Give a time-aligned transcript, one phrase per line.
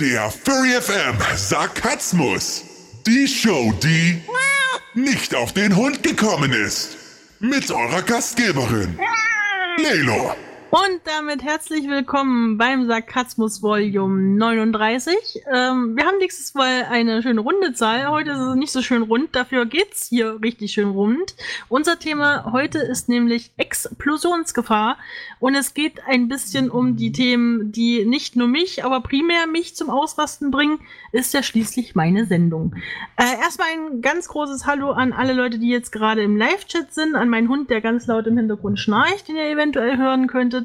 [0.00, 2.64] Der Furry FM Sarkasmus.
[3.06, 4.22] Die Show, die
[4.94, 6.96] nicht auf den Hund gekommen ist.
[7.38, 8.98] Mit eurer Gastgeberin,
[9.76, 10.34] Lelo.
[10.70, 15.42] Und damit herzlich willkommen beim Sarkasmus Volume 39.
[15.52, 18.08] Ähm, wir haben nächstes Mal eine schöne runde Zahl.
[18.08, 21.34] Heute ist es nicht so schön rund, dafür geht's hier richtig schön rund.
[21.68, 24.96] Unser Thema heute ist nämlich Explosionsgefahr.
[25.40, 29.74] Und es geht ein bisschen um die Themen, die nicht nur mich, aber primär mich
[29.74, 30.78] zum Ausrasten bringen.
[31.10, 32.76] Ist ja schließlich meine Sendung.
[33.16, 37.16] Äh, erstmal ein ganz großes Hallo an alle Leute, die jetzt gerade im Live-Chat sind,
[37.16, 40.59] an meinen Hund, der ganz laut im Hintergrund schnarcht, den ihr eventuell hören könntet.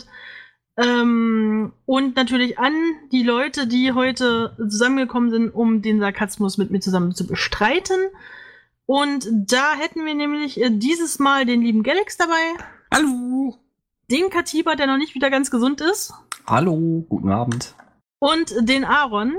[0.77, 2.73] Ähm, und natürlich an
[3.12, 7.98] die Leute, die heute zusammengekommen sind, um den Sarkasmus mit mir zusammen zu bestreiten.
[8.85, 12.34] Und da hätten wir nämlich äh, dieses Mal den lieben Galax dabei.
[12.94, 13.58] Hallo.
[14.12, 16.13] Den Katiba, der noch nicht wieder ganz gesund ist.
[16.46, 17.73] Hallo, guten Abend.
[18.20, 19.34] Und den Aaron.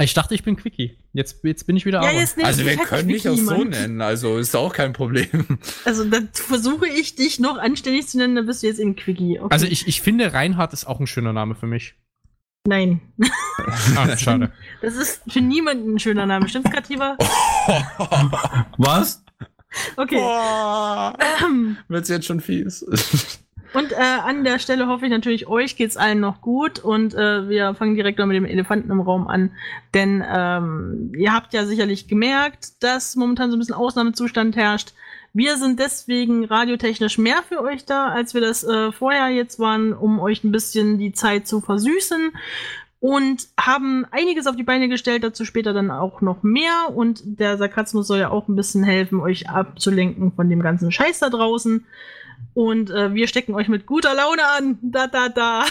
[0.00, 0.96] Ich dachte, ich bin Quickie.
[1.12, 2.20] Jetzt, jetzt bin ich wieder Ja, Aaron.
[2.20, 5.58] jetzt Also wir hätte können mich auch so nennen, also ist auch kein Problem.
[5.84, 9.40] Also dann versuche ich dich noch anständig zu nennen, dann bist du jetzt eben Quickie.
[9.40, 9.48] Okay.
[9.52, 11.94] Also ich, ich finde, Reinhard ist auch ein schöner Name für mich.
[12.66, 13.00] Nein.
[13.96, 14.52] Ah, schade.
[14.82, 16.48] Das ist für niemanden ein schöner Name.
[16.48, 17.16] Stimmt's, Katiba?
[18.76, 19.24] Was?
[19.96, 20.16] Okay.
[20.16, 22.84] Boah, Ähm, wird's jetzt schon fies.
[23.74, 27.48] Und äh, an der Stelle hoffe ich natürlich, euch geht's allen noch gut und äh,
[27.48, 29.50] wir fangen direkt mal mit dem Elefanten im Raum an.
[29.94, 34.94] Denn ähm, ihr habt ja sicherlich gemerkt, dass momentan so ein bisschen Ausnahmezustand herrscht.
[35.34, 39.92] Wir sind deswegen radiotechnisch mehr für euch da, als wir das äh, vorher jetzt waren,
[39.92, 42.32] um euch ein bisschen die Zeit zu versüßen.
[43.00, 46.88] Und haben einiges auf die Beine gestellt, dazu später dann auch noch mehr.
[46.92, 51.20] Und der Sarkasmus soll ja auch ein bisschen helfen, euch abzulenken von dem ganzen Scheiß
[51.20, 51.86] da draußen.
[52.54, 54.78] Und äh, wir stecken euch mit guter Laune an.
[54.82, 55.64] Da, da, da.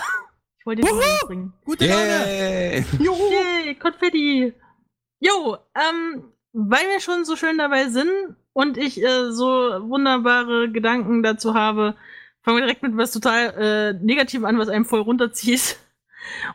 [0.59, 1.53] Ich wollte den Ton bringen.
[1.65, 2.25] Gute Laune!
[2.27, 2.85] Yay.
[2.99, 3.31] Juhu!
[3.31, 4.53] Yay, Konfetti.
[5.19, 6.23] Jo, ähm,
[6.53, 8.11] weil wir schon so schön dabei sind
[8.53, 11.95] und ich äh, so wunderbare Gedanken dazu habe,
[12.41, 15.77] fangen wir direkt mit was total äh, Negativem an, was einem voll runterzieht.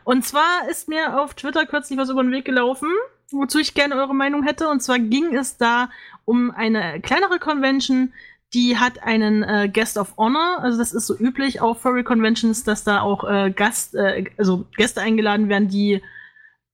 [0.04, 2.88] Und zwar ist mir auf Twitter kürzlich was über den Weg gelaufen,
[3.30, 4.68] wozu ich gerne eure Meinung hätte.
[4.68, 5.90] Und zwar ging es da
[6.24, 8.12] um eine kleinere Convention,
[8.54, 10.58] die hat einen äh, Guest of Honor.
[10.60, 14.66] Also das ist so üblich auf Furry Conventions, dass da auch äh, Gast, äh, also
[14.76, 16.02] Gäste eingeladen werden, die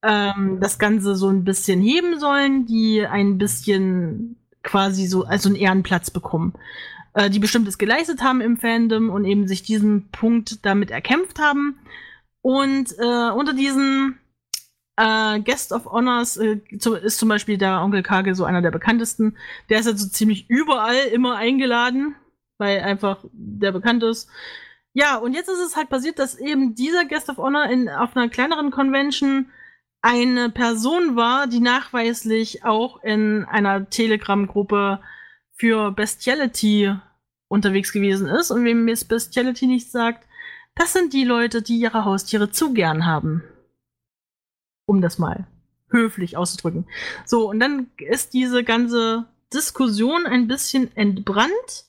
[0.03, 5.57] ähm, das Ganze so ein bisschen heben sollen, die ein bisschen quasi so, also einen
[5.57, 6.55] Ehrenplatz bekommen,
[7.15, 11.79] äh, die bestimmtes geleistet haben im Fandom und eben sich diesen Punkt damit erkämpft haben.
[12.43, 14.19] Und äh, unter diesen
[14.99, 16.61] äh, Guest of Honors äh,
[17.03, 19.37] ist zum Beispiel der Onkel Kage so einer der bekanntesten.
[19.69, 22.17] Der ist ja so ziemlich überall immer eingeladen,
[22.59, 24.29] weil einfach der bekannt ist.
[24.93, 28.17] Ja, und jetzt ist es halt passiert, dass eben dieser Guest of Honor in, auf
[28.17, 29.51] einer kleineren Convention
[30.03, 35.01] eine Person war, die nachweislich auch in einer Telegram-Gruppe
[35.55, 36.95] für Bestiality
[37.49, 38.51] unterwegs gewesen ist.
[38.51, 40.27] Und wem Miss Bestiality nicht sagt,
[40.75, 43.45] das sind die Leute, die ihre Haustiere zu gern haben.
[44.89, 45.47] Um das mal
[45.91, 46.87] höflich auszudrücken.
[47.27, 51.85] So, und dann ist diese ganze Diskussion ein bisschen entbrannt,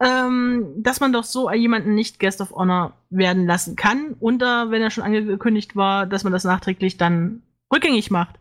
[0.00, 4.80] ähm, dass man doch so jemanden nicht Guest of Honor werden lassen kann, unter, wenn
[4.80, 7.42] er schon angekündigt war, dass man das nachträglich dann
[7.72, 8.36] rückgängig macht.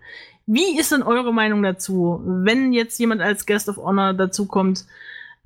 [0.46, 4.86] Wie ist denn eure Meinung dazu, wenn jetzt jemand als Guest of Honor dazukommt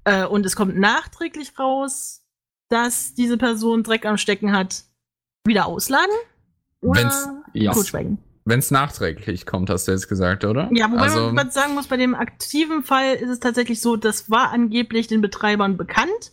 [0.03, 2.23] äh, und es kommt nachträglich raus,
[2.69, 4.83] dass diese Person Dreck am Stecken hat,
[5.43, 6.13] wieder ausladen?
[6.81, 7.71] Oder Wenn's- ja.
[7.71, 8.17] totschweigen?
[8.43, 10.67] Wenn es nachträglich kommt, hast du jetzt gesagt, oder?
[10.73, 14.31] Ja, wobei also, man sagen muss, bei dem aktiven Fall ist es tatsächlich so, das
[14.31, 16.31] war angeblich den Betreibern bekannt,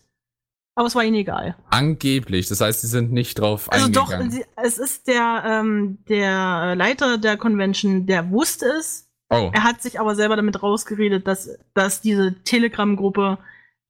[0.75, 1.57] aber es war ihnen egal.
[1.69, 2.49] angeblich.
[2.49, 4.31] Das heißt, sie sind nicht drauf Also doch, eingegangen.
[4.31, 9.11] sie, es ist der, ähm, der Leiter der Convention, der wusste es.
[9.28, 13.39] oh, Er hat sich aber selber damit rausgeredet, dass, dass diese Telegram-Gruppe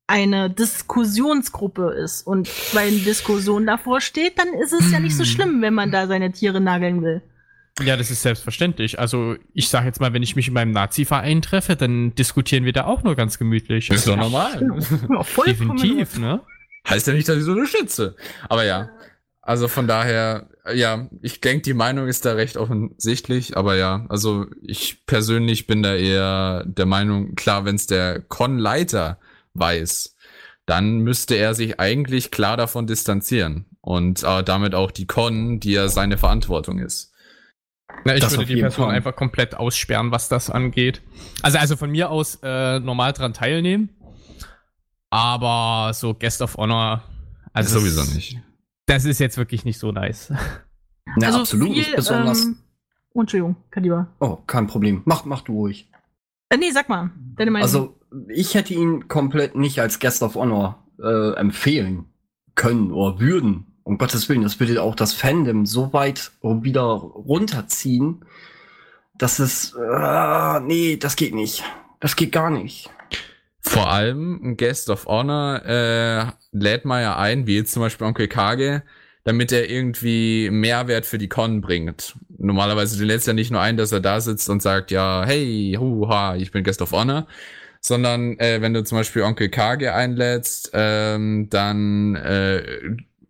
[0.08, 2.26] eine Diskussionsgruppe ist.
[2.26, 5.92] Und weil eine Diskussion davor steht, dann ist es ja nicht so schlimm, wenn man
[5.92, 7.22] da seine Tiere nageln will.
[7.80, 8.98] Ja, das ist selbstverständlich.
[8.98, 12.72] Also ich sage jetzt mal, wenn ich mich in meinem Nazi-Verein treffe, dann diskutieren wir
[12.72, 13.90] da auch nur ganz gemütlich.
[13.90, 14.60] ist doch normal.
[15.08, 16.40] Ja, vollkommen Definitiv, ne?
[16.88, 18.16] heißt ja nicht, dass ich so unterstütze.
[18.48, 18.90] Aber ja.
[19.42, 24.46] Also von daher, ja, ich denke, die Meinung ist da recht offensichtlich, aber ja, also
[24.60, 29.18] ich persönlich bin da eher der Meinung, klar, wenn es der Con-Leiter
[29.58, 30.14] weiß,
[30.66, 35.72] dann müsste er sich eigentlich klar davon distanzieren und äh, damit auch die Con, die
[35.72, 37.12] ja seine Verantwortung ist.
[38.04, 38.94] Na, ich Das würde die Person Fall.
[38.94, 41.00] einfach komplett aussperren, was das angeht.
[41.42, 43.88] Also, also von mir aus äh, normal dran teilnehmen.
[45.10, 47.02] Aber so Guest of Honor.
[47.52, 48.38] Also sowieso das- nicht.
[48.86, 50.30] Das ist jetzt wirklich nicht so nice.
[51.18, 52.42] Ja, also absolut viel, nicht besonders.
[52.44, 52.58] Ähm,
[53.14, 54.14] Oh, Entschuldigung, Kaliber.
[54.20, 55.02] Oh, kein Problem.
[55.04, 55.90] Mach, mach du ruhig.
[56.50, 57.64] Äh, nee, sag mal, deine Meinung.
[57.66, 57.97] Also,
[58.28, 62.06] ich hätte ihn komplett nicht als Guest of Honor äh, empfehlen
[62.54, 63.66] können oder würden.
[63.84, 68.24] Um Gottes Willen, das würde auch das Fandom so weit wieder runterziehen,
[69.16, 71.64] dass es, äh, nee, das geht nicht.
[72.00, 72.90] Das geht gar nicht.
[73.60, 78.06] Vor allem ein Guest of Honor äh, lädt man ja ein, wie jetzt zum Beispiel
[78.06, 78.82] Onkel Kage,
[79.24, 82.16] damit er irgendwie Mehrwert für die Con bringt.
[82.38, 85.76] Normalerweise du lädst ja nicht nur ein, dass er da sitzt und sagt, ja, hey,
[85.78, 87.26] huha, ich bin Guest of Honor,
[87.80, 92.62] sondern äh, wenn du zum Beispiel Onkel Kage einlädst, ähm, dann äh,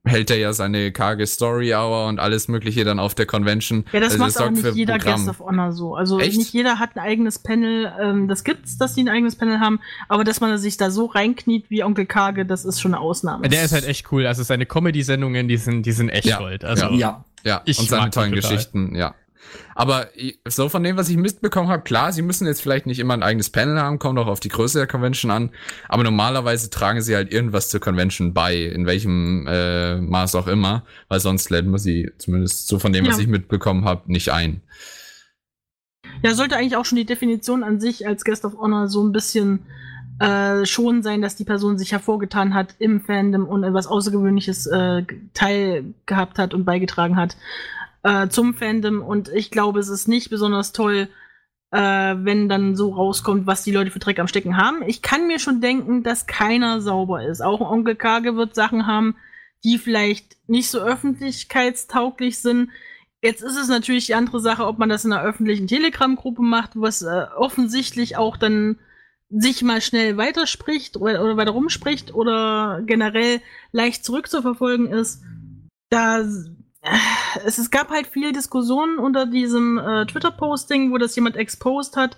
[0.04, 3.84] hält er ja seine Kage Story Hour und alles mögliche dann auf der Convention.
[3.92, 5.16] ja, das Also macht auch nicht jeder Programm.
[5.16, 5.94] Guest of Honor so.
[5.96, 6.38] Also Echt?
[6.38, 7.92] nicht jeder hat ein eigenes Panel.
[8.00, 11.06] Ähm, das gibt's, dass die ein eigenes Panel haben, aber dass man sich da so
[11.06, 13.48] reinkniet wie Onkel Kage, das ist schon eine Ausnahme.
[13.48, 14.26] Der ist halt echt cool.
[14.26, 16.64] Also seine Comedy-Sendungen, die sind, die sind echt Ja, Gold.
[16.64, 16.96] Also, ja.
[16.98, 18.50] Ja, Ja, Ich und seine tollen total.
[18.50, 19.14] Geschichten, ja.
[19.74, 20.08] Aber
[20.46, 23.22] so von dem, was ich mitbekommen habe, klar, sie müssen jetzt vielleicht nicht immer ein
[23.22, 25.50] eigenes Panel haben, kommt auch auf die Größe der Convention an,
[25.88, 30.84] aber normalerweise tragen sie halt irgendwas zur Convention bei, in welchem äh, Maß auch immer,
[31.08, 33.22] weil sonst lädt man sie, zumindest so von dem, was Ja.
[33.22, 34.62] ich mitbekommen habe, nicht ein.
[36.22, 39.12] Ja, sollte eigentlich auch schon die Definition an sich als Guest of Honor so ein
[39.12, 39.60] bisschen
[40.20, 45.04] äh, schon sein, dass die Person sich hervorgetan hat im Fandom und etwas Außergewöhnliches äh,
[45.32, 47.36] teil gehabt hat und beigetragen hat
[48.02, 49.02] äh, zum Fandom.
[49.02, 51.08] Und ich glaube, es ist nicht besonders toll,
[51.70, 54.82] äh, wenn dann so rauskommt, was die Leute für Dreck am Stecken haben.
[54.86, 57.40] Ich kann mir schon denken, dass keiner sauber ist.
[57.42, 59.16] Auch Onkel Kage wird Sachen haben,
[59.64, 62.70] die vielleicht nicht so öffentlichkeitstauglich sind.
[63.20, 66.70] Jetzt ist es natürlich die andere Sache, ob man das in einer öffentlichen Telegram-Gruppe macht,
[66.74, 68.78] was äh, offensichtlich auch dann
[69.30, 73.42] sich mal schnell weiterspricht oder, oder weiter rumspricht oder generell
[73.72, 75.22] leicht zurückzuverfolgen ist.
[75.90, 76.24] Da
[77.44, 82.16] es, es gab halt viele Diskussionen unter diesem äh, Twitter-Posting, wo das jemand exposed hat,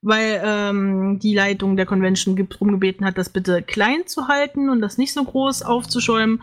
[0.00, 4.80] weil ähm, die Leitung der Convention drum gebeten hat, das bitte klein zu halten und
[4.80, 6.42] das nicht so groß aufzuschäumen.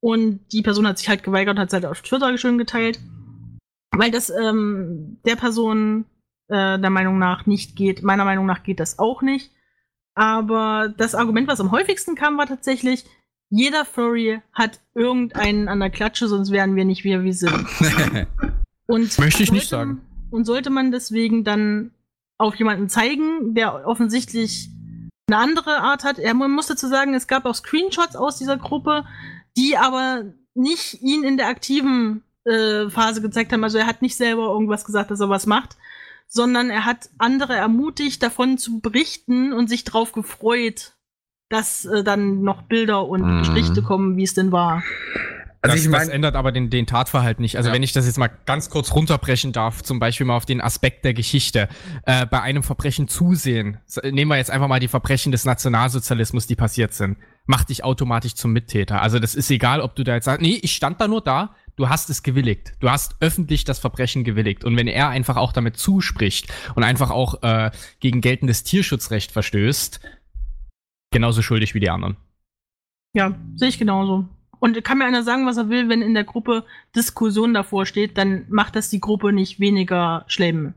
[0.00, 3.00] Und die Person hat sich halt geweigert und hat es halt auf Twitter schön geteilt
[3.98, 6.04] weil das ähm, der Person
[6.48, 8.02] äh, der Meinung nach nicht geht.
[8.02, 9.52] Meiner Meinung nach geht das auch nicht.
[10.14, 13.04] Aber das Argument, was am häufigsten kam, war tatsächlich,
[13.50, 17.66] jeder Furry hat irgendeinen an der Klatsche, sonst wären wir nicht, wie wir sind.
[18.86, 20.00] Und Möchte ich nicht sagen.
[20.30, 21.90] Und sollte man deswegen dann
[22.38, 24.70] auf jemanden zeigen, der offensichtlich
[25.26, 26.18] eine andere Art hat.
[26.18, 29.04] Ja, man muss dazu sagen, es gab auch Screenshots aus dieser Gruppe,
[29.56, 30.24] die aber
[30.54, 33.64] nicht ihn in der aktiven äh, Phase gezeigt haben.
[33.64, 35.76] Also er hat nicht selber irgendwas gesagt, dass er was macht,
[36.26, 40.94] sondern er hat andere ermutigt, davon zu berichten und sich drauf gefreut,
[41.48, 43.42] dass äh, dann noch Bilder und Mhm.
[43.42, 44.82] Berichte kommen, wie es denn war.
[45.60, 47.56] Also das, ich das meine, ändert aber den, den Tatverhalt nicht.
[47.56, 47.74] Also Ja.
[47.74, 51.04] wenn ich das jetzt mal ganz kurz runterbrechen darf, zum Beispiel mal auf den Aspekt
[51.04, 51.68] der Geschichte,
[52.06, 56.54] äh, bei einem Verbrechen zusehen, nehmen wir jetzt einfach mal die Verbrechen des Nationalsozialismus, die
[56.54, 59.02] passiert sind, macht dich automatisch zum Mittäter.
[59.02, 61.56] Also das ist egal, ob du da jetzt sagst, nee, ich stand da nur da,
[61.74, 62.74] du hast es gewilligt.
[62.78, 64.64] Du hast öffentlich das Verbrechen gewilligt.
[64.64, 69.98] Und wenn er einfach auch damit zuspricht und einfach auch äh, gegen geltendes Tierschutzrecht verstößt,
[71.10, 72.16] genauso schuldig wie die anderen.
[73.14, 74.26] Ja, sehe ich genauso.
[74.60, 76.64] Und kann mir einer sagen, was er will, wenn in der Gruppe
[76.94, 80.74] Diskussion davor steht, dann macht das die Gruppe nicht weniger schlimm.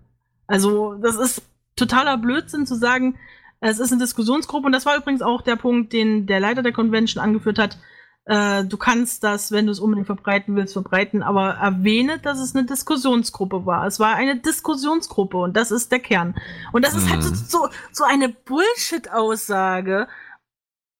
[0.47, 1.41] Also, das ist
[1.75, 3.17] totaler Blödsinn zu sagen,
[3.59, 6.73] es ist eine Diskussionsgruppe und das war übrigens auch der Punkt, den der Leiter der
[6.73, 7.77] Convention angeführt hat.
[8.25, 12.55] Äh, du kannst das, wenn du es unbedingt verbreiten willst, verbreiten, aber erwähne, dass es
[12.55, 13.85] eine Diskussionsgruppe war.
[13.87, 16.35] Es war eine Diskussionsgruppe und das ist der Kern.
[16.71, 17.33] Und das ist halt Mhm.
[17.35, 20.07] so, so eine Bullshit-Aussage.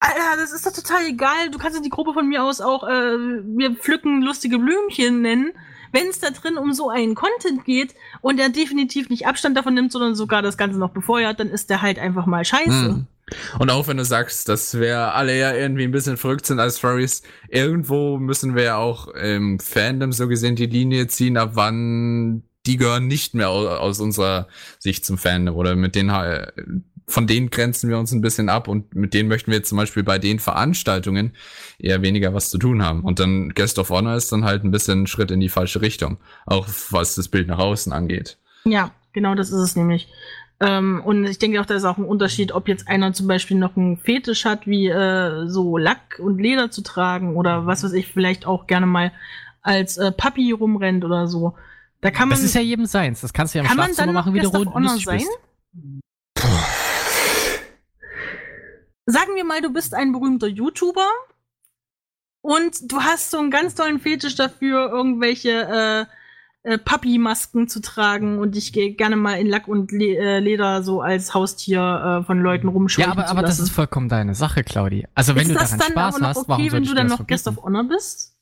[0.03, 1.51] Alter, das ist doch total egal.
[1.51, 5.51] Du kannst ja die Gruppe von mir aus auch, äh, wir pflücken lustige Blümchen nennen.
[5.93, 9.74] Wenn es da drin um so einen Content geht und er definitiv nicht Abstand davon
[9.74, 12.72] nimmt, sondern sogar das Ganze noch befeuert, dann ist der halt einfach mal scheiße.
[12.72, 13.08] Hm.
[13.60, 16.79] Und auch wenn du sagst, dass wir alle ja irgendwie ein bisschen verrückt sind als
[16.79, 22.43] Furries, irgendwo müssen wir ja auch im Fandom so gesehen die Linie ziehen, ab wann
[22.65, 24.48] die gehören nicht mehr au- aus unserer
[24.79, 26.12] Sicht zum Fandom oder mit denen
[27.12, 29.77] von denen grenzen wir uns ein bisschen ab und mit denen möchten wir jetzt zum
[29.77, 31.34] Beispiel bei den Veranstaltungen
[31.80, 33.01] eher weniger was zu tun haben.
[33.01, 35.82] Und dann Guest of Honor ist dann halt ein bisschen ein Schritt in die falsche
[35.82, 38.38] Richtung, auch was das Bild nach außen angeht.
[38.65, 40.08] Ja, genau das ist es nämlich.
[40.60, 43.58] Ähm, und ich denke auch, da ist auch ein Unterschied, ob jetzt einer zum Beispiel
[43.58, 47.94] noch einen Fetisch hat, wie äh, so Lack und Leder zu tragen oder was weiß
[47.94, 49.12] ich, vielleicht auch gerne mal
[49.63, 51.56] als äh, Papi rumrennt oder so.
[52.01, 53.22] Da kann man, Das ist ja jedem seins.
[53.22, 54.94] Das kannst du ja im kann man Schlafzimmer machen, wie du Guest of rund Honor
[54.94, 55.24] lustig sein?
[56.36, 56.81] bist.
[59.12, 61.08] Sagen wir mal, du bist ein berühmter YouTuber
[62.41, 66.08] und du hast so einen ganz tollen Fetisch dafür, irgendwelche
[66.63, 70.39] äh, äh, Papi-Masken zu tragen und dich ge- gerne mal in Lack und Le äh,
[70.39, 74.36] Leder so als Haustier äh, von Leuten rumscheuchen Ja, aber, aber das ist vollkommen deine
[74.36, 75.08] Sache, Claudi.
[75.15, 76.96] Also wenn ist du das daran dann Spaß hast, warum okay, soll wenn ich du
[76.96, 77.58] dann noch Guest of?
[77.63, 78.36] Honor bist?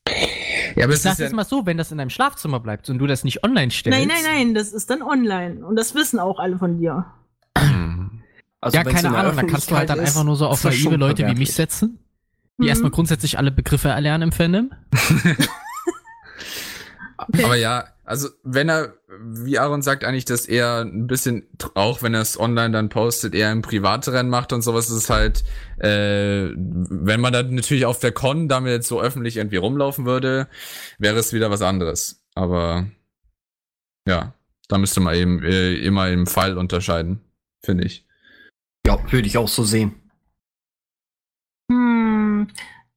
[0.76, 2.90] Ja, aber Ich es sag jetzt ja, mal so, wenn das in deinem Schlafzimmer bleibt
[2.90, 3.98] und du das nicht online stellst.
[4.00, 5.66] Nein, nein, nein, das ist dann online.
[5.66, 7.06] Und das wissen auch alle von dir.
[8.62, 10.58] Also ja, keine Ahnung, dann kannst du halt dann Öffentlichkeit einfach nur so ist, auf
[10.60, 12.00] ist naive schon Leute wie mich setzen,
[12.58, 12.70] die Mhm.
[12.70, 14.72] erstmal grundsätzlich alle Begriffe erlernen im Fandom.
[17.28, 17.44] Okay.
[17.44, 22.14] Aber ja, also wenn er, wie Aaron sagt, eigentlich, dass er ein bisschen, auch wenn
[22.14, 25.44] er es online dann postet, eher im Privatrennen macht und sowas, ist es halt,
[25.80, 30.48] äh, wenn man dann natürlich auf der Con damit jetzt so öffentlich irgendwie rumlaufen würde,
[30.98, 32.24] wäre es wieder was anderes.
[32.36, 32.88] Aber
[34.08, 34.34] ja,
[34.70, 37.20] da müsste man eben äh, immer im Fall unterscheiden,
[37.62, 38.08] finde ich.
[38.90, 39.94] Ja, würde ich auch so sehen.
[41.72, 42.48] Hm.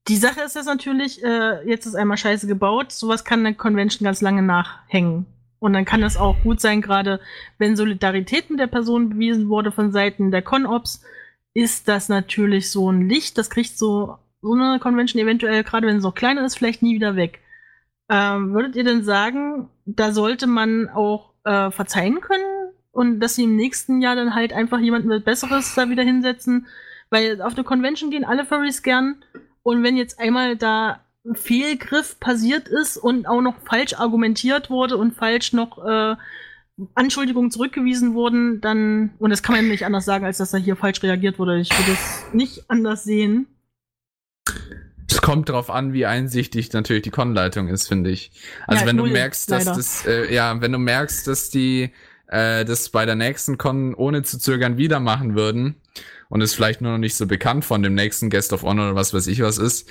[0.08, 2.92] Die Sache ist jetzt natürlich, äh, jetzt ist einmal scheiße gebaut.
[2.92, 5.26] Sowas kann eine Convention ganz lange nachhängen.
[5.58, 7.20] Und dann kann es auch gut sein, gerade
[7.58, 11.04] wenn Solidarität mit der Person bewiesen wurde von Seiten der Con-Ops,
[11.52, 13.36] ist das natürlich so ein Licht.
[13.36, 16.94] Das kriegt so, so eine Convention eventuell, gerade wenn es noch kleiner ist, vielleicht nie
[16.94, 17.40] wieder weg.
[18.08, 22.51] Ähm, würdet ihr denn sagen, da sollte man auch äh, verzeihen können
[22.92, 26.66] und dass sie im nächsten Jahr dann halt einfach jemanden mit Besseres da wieder hinsetzen?
[27.10, 29.22] Weil auf eine Convention gehen alle Furries gern.
[29.62, 34.96] Und wenn jetzt einmal da ein Fehlgriff passiert ist und auch noch falsch argumentiert wurde
[34.96, 36.16] und falsch noch äh,
[36.94, 40.76] Anschuldigungen zurückgewiesen wurden, dann, und das kann man nicht anders sagen, als dass da hier
[40.76, 41.60] falsch reagiert wurde.
[41.60, 43.46] Ich würde es nicht anders sehen.
[45.08, 48.32] Es kommt drauf an, wie einsichtig natürlich die Con-Leitung ist, finde ich.
[48.66, 49.76] Also Ja, wenn du merkst, dass leider.
[49.76, 51.92] das, äh, ja, wenn du merkst, dass die
[52.32, 55.76] äh, das bei der nächsten Con ohne zu zögern wieder machen würden
[56.30, 58.94] und es vielleicht nur noch nicht so bekannt von dem nächsten Guest of Honor oder
[58.94, 59.86] was weiß ich was ist,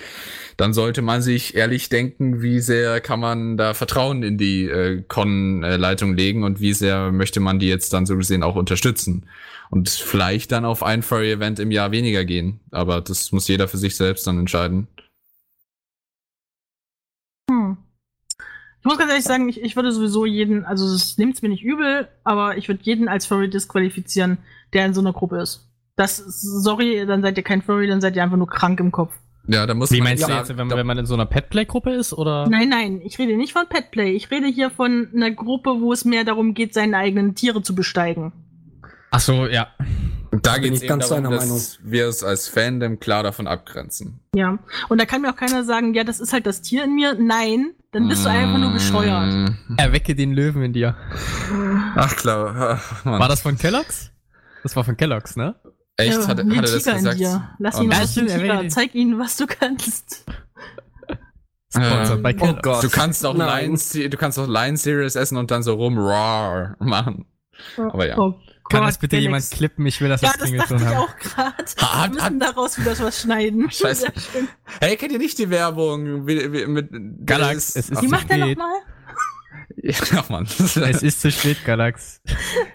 [0.57, 5.03] dann sollte man sich ehrlich denken, wie sehr kann man da Vertrauen in die äh,
[5.07, 9.27] Con-Leitung legen und wie sehr möchte man die jetzt dann so gesehen auch unterstützen.
[9.69, 12.59] Und vielleicht dann auf ein Furry-Event im Jahr weniger gehen.
[12.71, 14.87] Aber das muss jeder für sich selbst dann entscheiden.
[17.49, 17.77] Hm.
[18.81, 21.63] Ich muss ganz ehrlich sagen, ich, ich würde sowieso jeden, also es nimmt mir nicht
[21.63, 24.39] übel, aber ich würde jeden als Furry disqualifizieren,
[24.73, 25.69] der in so einer Gruppe ist.
[25.95, 29.13] Das, sorry, dann seid ihr kein Furry, dann seid ihr einfach nur krank im Kopf.
[29.47, 31.27] Ja, da muss Wie man meinst du jetzt, wenn, da, wenn man in so einer
[31.27, 32.47] Petplay-Gruppe ist, oder?
[32.49, 34.13] Nein, nein, ich rede nicht von Petplay.
[34.13, 37.75] Ich rede hier von einer Gruppe, wo es mehr darum geht, seine eigenen Tiere zu
[37.75, 38.31] besteigen.
[39.11, 39.67] Ach so, ja.
[40.31, 43.23] Da bin geht es ich eben ganz darum, deiner dass wir es als Fandom klar
[43.23, 44.21] davon abgrenzen.
[44.35, 44.59] Ja.
[44.89, 47.15] Und da kann mir auch keiner sagen, ja, das ist halt das Tier in mir.
[47.15, 49.33] Nein, dann bist du einfach nur bescheuert.
[49.33, 49.75] Mm.
[49.77, 50.95] Erwecke den Löwen in dir.
[51.95, 53.19] Ach klar, ach, Mann.
[53.19, 54.11] War das von Kellogg's?
[54.63, 55.55] Das war von Kellogg's, ne?
[55.97, 56.13] echt?
[56.17, 57.19] Ja, Hat, hat er das Tiger in gesagt?
[57.19, 57.49] dir.
[57.59, 58.67] Lass Oh ihn raus, Tiger.
[58.69, 60.25] Zeig ihnen, was du kannst.
[61.73, 62.55] Sponsored Äh, bei Oh.
[62.61, 62.83] Gott.
[62.83, 63.65] Du kannst auch Nein.
[63.65, 67.25] Lion, Se- du kannst auch Lion Series essen und dann so rum rar machen.
[67.77, 68.17] Aber ja.
[68.17, 68.35] Oh
[68.71, 69.85] Kann Gott, das bitte jemand klippen?
[69.85, 71.07] Ich will das Ja, das Klingelton dachte ich haben.
[71.07, 72.13] auch gerade.
[72.13, 73.69] Wir müssen daraus wieder was schneiden.
[73.71, 74.07] Scheiße.
[74.79, 76.89] Hey, kennt ihr nicht die Werbung wie, wie, mit
[77.25, 78.57] Galax, es ist Wie macht der spät.
[78.57, 78.73] nochmal?
[79.83, 80.43] Ja, Mann.
[80.59, 82.21] Es ist zu spät, Galax.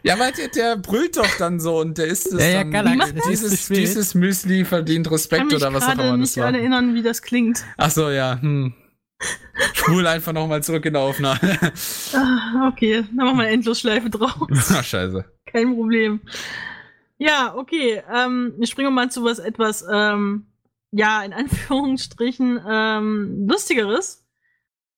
[0.03, 2.71] Ja, weil der, der brüllt doch dann so und der ist es Ja, ja, dann.
[2.73, 3.77] Galax, Wie macht es ist zu dieses, spät.
[3.79, 6.45] dieses Müsli verdient Ich kann Respekt mich oder was auch immer nicht das war.
[6.51, 7.63] daran erinnern, wie das klingt.
[7.77, 8.41] Ach so, ja.
[8.41, 8.73] Hm.
[9.73, 11.59] Spul einfach nochmal zurück in der Aufnahme.
[12.13, 14.35] Ah, okay, dann machen wir eine Endlosschleife draus.
[14.71, 15.25] Ach, scheiße.
[15.47, 16.21] Kein Problem.
[17.19, 18.03] Ja, okay.
[18.13, 20.47] Ähm, wir springen mal zu was etwas, ähm,
[20.93, 24.26] ja, in Anführungsstrichen, ähm, lustigeres.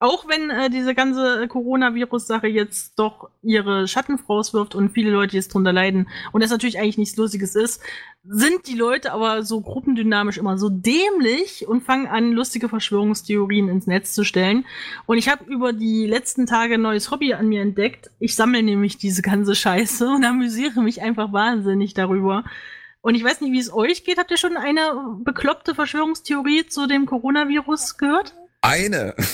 [0.01, 5.53] Auch wenn äh, diese ganze Coronavirus-Sache jetzt doch ihre Schatten vorauswirft und viele Leute jetzt
[5.53, 7.83] drunter leiden und das natürlich eigentlich nichts Lustiges ist,
[8.23, 13.89] sind die Leute aber so gruppendynamisch immer so dämlich und fangen an, lustige Verschwörungstheorien ins
[13.89, 14.65] Netz zu stellen.
[15.07, 18.13] Und ich habe über die letzten Tage ein neues Hobby an mir entdeckt.
[18.21, 22.45] Ich sammle nämlich diese ganze Scheiße und amüsiere mich einfach wahnsinnig darüber.
[23.01, 24.19] Und ich weiß nicht, wie es euch geht.
[24.19, 28.35] Habt ihr schon eine bekloppte Verschwörungstheorie zu dem Coronavirus gehört?
[28.61, 29.15] Eine.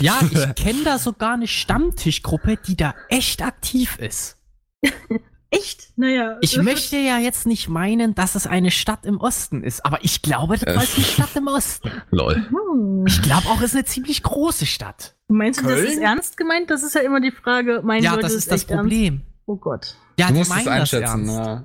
[0.00, 4.38] Ja, ich kenne da sogar eine Stammtischgruppe, die da echt aktiv ist.
[5.50, 5.92] Echt?
[5.96, 6.38] Naja.
[6.40, 10.04] Ich das möchte ja jetzt nicht meinen, dass es eine Stadt im Osten ist, aber
[10.04, 11.90] ich glaube, das ist eine Stadt im Osten.
[12.10, 12.32] Lol.
[12.34, 13.04] ist- Hm.
[13.06, 15.14] Ich glaube auch, es ist eine ziemlich große Stadt.
[15.28, 15.86] Meinst du, das Köln?
[15.92, 16.70] ist ernst gemeint?
[16.70, 17.80] Das ist ja immer die Frage.
[17.84, 18.82] Meinen Ja, Leute das es ist das echt ernst?
[18.82, 19.22] Problem.
[19.46, 19.96] Oh Gott.
[20.18, 21.34] Ja, Du musst es das einschätzen, ernst.
[21.36, 21.64] ja.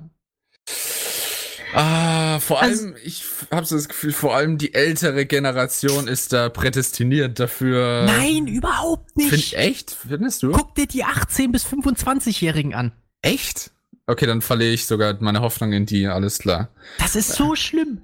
[1.74, 6.32] Ah, vor Also- allem, ich habe so das Gefühl, vor allem die ältere Generation ist
[6.32, 8.04] da prädestiniert dafür.
[8.06, 9.54] Nein, überhaupt Find, nicht.
[9.54, 9.96] echt?
[10.06, 10.52] Findest du?
[10.52, 12.92] Guck dir die 18- bis 25-Jährigen an.
[13.22, 13.70] Echt?
[14.06, 16.68] Okay, dann verliere ich sogar meine Hoffnung in die, alles klar.
[16.98, 18.02] Das ist so schlimm.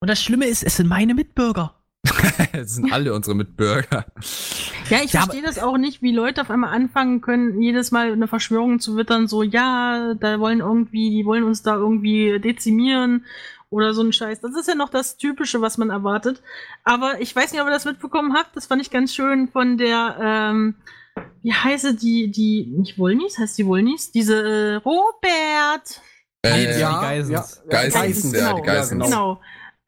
[0.00, 1.74] Und das Schlimme ist, es sind meine Mitbürger.
[2.52, 4.06] Das sind alle unsere Mitbürger.
[4.90, 8.12] Ja, ich Ja, verstehe das auch nicht, wie Leute auf einmal anfangen können, jedes Mal
[8.12, 13.24] eine Verschwörung zu wittern, so, ja, da wollen irgendwie, die wollen uns da irgendwie dezimieren
[13.70, 14.40] oder so ein Scheiß.
[14.40, 16.42] Das ist ja noch das Typische, was man erwartet.
[16.84, 18.56] Aber ich weiß nicht, ob ihr das mitbekommen habt.
[18.56, 20.74] Das fand ich ganz schön von der, ähm,
[21.42, 24.10] wie heiße die, die, nicht Wollnies, heißt die Wollnies?
[24.10, 26.00] Diese äh, Robert.
[26.44, 26.94] Äh, Ja.
[26.94, 27.62] die Geissens.
[27.68, 29.04] Geissens, ja, die Geissens.
[29.04, 29.40] Genau.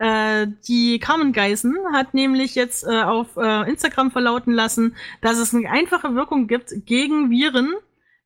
[0.03, 5.55] Äh, die Carmen Geissen hat nämlich jetzt äh, auf äh, Instagram verlauten lassen, dass es
[5.55, 7.73] eine einfache Wirkung gibt gegen Viren.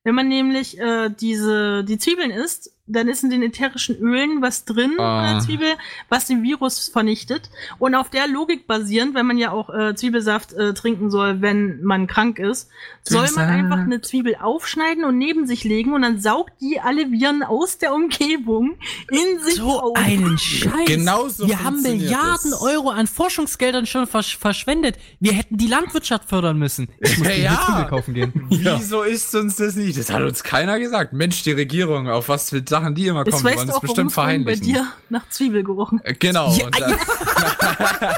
[0.03, 4.65] Wenn man nämlich äh, diese die Zwiebeln isst, dann ist in den ätherischen Ölen was
[4.65, 5.27] drin Ah.
[5.29, 5.69] in der Zwiebel,
[6.09, 7.51] was den Virus vernichtet.
[7.79, 11.83] Und auf der Logik basierend, wenn man ja auch äh, Zwiebelsaft äh, trinken soll, wenn
[11.83, 12.69] man krank ist,
[13.03, 17.11] soll man einfach eine Zwiebel aufschneiden und neben sich legen und dann saugt die alle
[17.11, 18.77] Viren aus der Umgebung
[19.11, 19.97] in sich So auf.
[19.97, 20.87] einen Scheiß.
[20.87, 22.61] Genau so Wir haben Milliarden das.
[22.63, 24.97] Euro an Forschungsgeldern schon versch verschwendet.
[25.21, 26.89] Wir hätten die Landwirtschaft fördern müssen.
[27.01, 27.37] Ich muss Ja.
[27.37, 27.63] ja.
[27.67, 28.33] Zwiebel kaufen gehen.
[28.49, 29.99] Wieso ist uns das nicht?
[29.99, 31.13] Das hat uns keiner gesagt.
[31.13, 34.15] Mensch, die Regierung, auf was für Sachen die immer kommen, wollen du es bestimmt es
[34.15, 34.85] vorhin bei verheimlichen.
[34.85, 36.01] dir nach Zwiebel gerochen.
[36.05, 36.53] Äh, Genau.
[36.53, 36.95] Ja, und dann,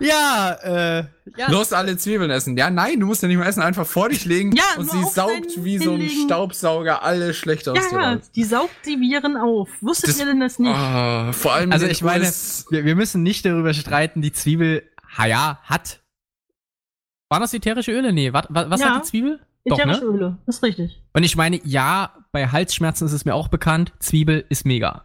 [0.00, 1.04] Ja, äh,
[1.36, 1.50] ja.
[1.50, 2.56] Los, alle Zwiebeln essen.
[2.56, 5.02] Ja, nein, du musst ja nicht mal essen, einfach vor dich legen Ja, und sie
[5.04, 6.24] saugt wie so ein hinlegen.
[6.26, 9.68] Staubsauger alle schlecht aus Ja, dir ja, die saugt die Viren auf.
[9.80, 10.74] Wusstet Das- ihr denn das nicht?
[10.74, 12.24] Ah, vor allem Also ich meine,
[12.70, 14.82] wir, wir müssen nicht darüber streiten, die Zwiebel,
[15.16, 16.00] ha ja, hat.
[17.30, 18.12] Waren das ätherische Öle?
[18.12, 18.94] Nee, was, was Ja.
[18.94, 19.40] hat die Zwiebel?
[19.68, 20.10] Doch, Ätherische ne?
[20.10, 21.02] Öle, ist richtig.
[21.12, 25.04] Und ich meine, ja, bei Halsschmerzen ist es mir auch bekannt, Zwiebel ist mega.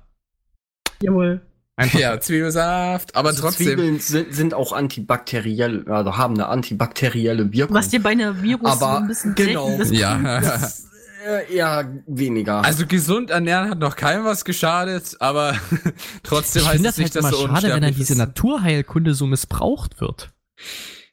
[1.02, 1.42] Jawohl.
[1.76, 2.00] Einfach.
[2.00, 3.68] ja, Zwiebelsaft, aber Also trotzdem.
[3.68, 7.76] Zwiebeln sind, sind auch antibakteriell, also haben eine antibakterielle Wirkung.
[7.76, 9.76] Was dir bei einer Virus Aber so ein bisschen genau.
[9.78, 10.40] das Ja.
[10.40, 10.88] Das,
[11.26, 12.64] äh, ja, weniger.
[12.64, 15.56] Also gesund ernähren hat noch keinem was geschadet, aber
[16.24, 18.18] trotzdem Ich heißt es das nicht, halt dass immer du schade, wenn dann diese.
[18.18, 20.32] Naturheilkunde so missbraucht wird.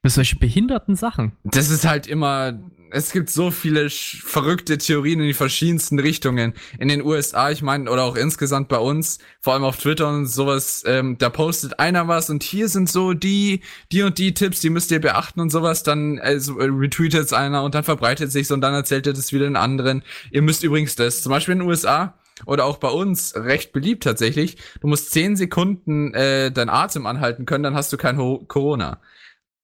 [0.02, 1.32] Für solche behinderten Sachen.
[1.44, 2.58] Das ist halt immer,
[2.92, 6.54] es gibt so viele verrückte Theorien in die verschiedensten Richtungen.
[6.78, 10.26] In den USA, ich meine, oder auch insgesamt bei uns, vor allem auf Twitter und
[10.26, 14.60] sowas, ähm, da postet einer was und hier sind so die, die und die Tipps,
[14.60, 18.50] die müsst ihr beachten und sowas, dann also, retweetet es einer und dann verbreitet sich's
[18.50, 20.02] und dann erzählt er das wieder den anderen.
[20.30, 22.14] Ihr müsst übrigens das, zum Beispiel in den USA,
[22.46, 24.56] oder auch bei uns recht beliebt tatsächlich.
[24.80, 29.00] Du musst zehn Sekunden äh, dein Atem anhalten können, dann hast du kein Ho Corona.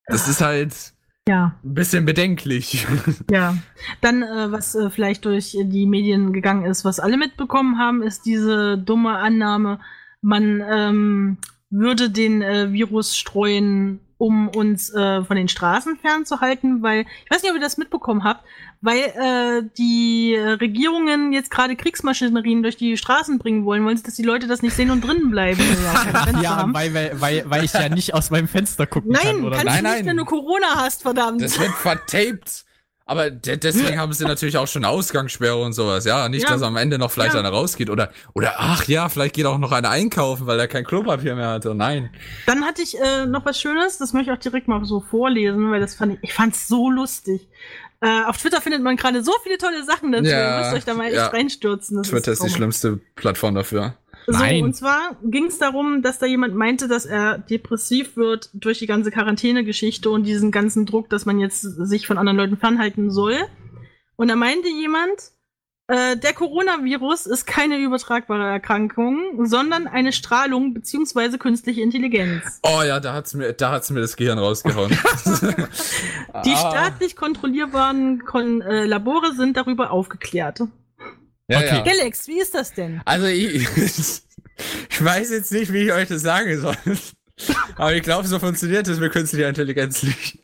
[0.06, 0.94] Das ist halt
[1.28, 2.86] Ja, ein bisschen bedenklich.
[3.30, 3.56] ja.
[4.00, 8.26] Dann, äh, was äh, vielleicht durch die Medien gegangen ist, was alle mitbekommen haben, ist
[8.26, 9.80] diese dumme Annahme,
[10.20, 11.38] man ähm,
[11.70, 17.42] würde den äh, Virus streuen, um uns äh, von den Straßen fernzuhalten, weil, ich weiß
[17.42, 18.44] nicht, ob ihr das mitbekommen habt,
[18.80, 24.14] weil äh, die Regierungen jetzt gerade Kriegsmaschinerien durch die Straßen bringen wollen, wollen sie, dass
[24.14, 25.62] die Leute das nicht sehen und drinnen bleiben.
[26.42, 29.56] Ja, weil, weil, weil, weil ich ja nicht aus meinem Fenster gucken kann, Nein, oder?
[29.56, 30.06] kannst Nein, du nicht, nein.
[30.06, 31.42] wenn du Corona hast, verdammt.
[31.42, 32.64] Das wird vertaped.
[33.08, 36.04] Aber de deswegen haben sie natürlich auch schon eine Ausgangssperre und sowas.
[36.04, 36.50] Ja, nicht, Ja.
[36.50, 37.38] dass am Ende noch vielleicht Ja.
[37.40, 37.88] einer rausgeht.
[37.88, 41.50] Oder, oder ach ja, vielleicht geht auch noch einer einkaufen, weil er kein Klopapier mehr
[41.50, 41.72] hatte.
[41.76, 42.10] Nein.
[42.46, 45.70] Dann hatte ich äh, noch was Schönes, das möchte ich auch direkt mal so vorlesen,
[45.70, 47.46] weil das fand ich, ich fand's so lustig.
[48.00, 50.26] Äh, auf Twitter findet man gerade so viele tolle Sachen dazu.
[50.26, 51.26] Ja, Ihr müsst euch da mal echt ja.
[51.28, 51.96] reinstürzen.
[51.96, 52.56] Das Twitter ist die traumhaft.
[52.56, 53.96] schlimmste Plattform dafür.
[54.26, 54.64] So, Nein.
[54.64, 58.86] und zwar ging es darum, dass da jemand meinte, dass er depressiv wird durch die
[58.86, 63.36] ganze Quarantäne-Geschichte und diesen ganzen Druck, dass man jetzt sich von anderen Leuten fernhalten soll.
[64.16, 65.30] Und da meinte jemand,
[65.88, 72.60] äh, der Coronavirus ist keine übertragbare Erkrankung, sondern eine Strahlung beziehungsweise künstliche Intelligenz.
[72.62, 74.90] Oh ja, da hat's mir, da hat's mir das Gehirn rausgehauen.
[76.44, 76.56] Die Ah.
[76.56, 80.60] staatlich kontrollierbaren Kon äh, Labore sind darüber aufgeklärt.
[81.48, 81.66] ja, Okay.
[81.76, 81.80] ja.
[81.82, 83.00] Galax, wie ist das denn?
[83.04, 86.76] Also ich, ich weiß jetzt nicht, wie ich euch das sagen soll.
[87.76, 90.38] Aber ich glaube, so funktioniert es mit künstlicher Intelligenz nicht.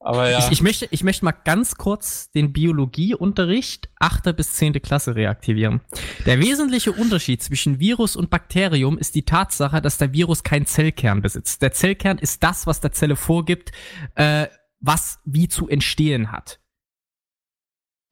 [0.00, 0.38] Aber ja.
[0.38, 4.36] Ich, ich, möchte, ich möchte mal ganz kurz den Biologieunterricht 8.
[4.36, 4.74] bis 10.
[4.80, 5.80] Klasse reaktivieren.
[6.24, 11.20] Der wesentliche Unterschied zwischen Virus und Bakterium ist die Tatsache, dass der Virus keinen Zellkern
[11.20, 11.62] besitzt.
[11.62, 13.72] Der Zellkern ist das, was der Zelle vorgibt,
[14.14, 14.46] äh,
[14.80, 16.60] was wie zu entstehen hat.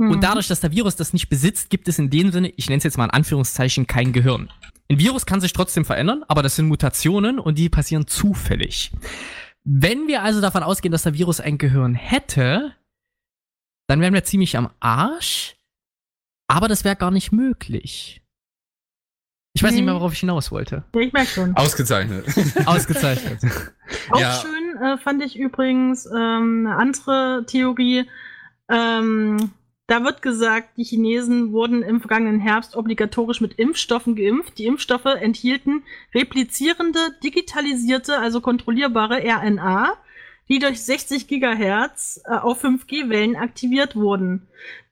[0.00, 0.10] Hm.
[0.10, 2.78] Und dadurch, dass der Virus das nicht besitzt, gibt es in dem Sinne, ich nenne
[2.78, 4.50] es jetzt mal in Anführungszeichen, kein Gehirn.
[4.90, 8.92] Ein Virus kann sich trotzdem verändern, aber das sind Mutationen und die passieren zufällig.
[9.68, 12.72] Wenn wir also davon ausgehen, dass der Virus ein Gehirn hätte,
[13.88, 15.56] dann wären wir ziemlich am Arsch,
[16.48, 18.22] aber das wäre gar nicht möglich.
[19.54, 20.84] Ich weiß nicht mehr, worauf ich hinaus wollte.
[20.94, 21.56] Ja, ich merke schon.
[21.56, 22.26] Ausgezeichnet.
[22.66, 23.40] Ausgezeichnet.
[24.10, 24.32] Auch Ja.
[24.42, 28.08] schön äh, fand ich übrigens ähm, eine andere Theorie.
[28.68, 29.50] Ähm,
[29.86, 34.58] Da wird gesagt, die Chinesen wurden im vergangenen Herbst obligatorisch mit Impfstoffen geimpft.
[34.58, 39.96] Die Impfstoffe enthielten replizierende, digitalisierte, also kontrollierbare RNA,
[40.48, 44.48] die durch 60 Gigahertz äh, auf 5G-Wellen aktiviert wurden.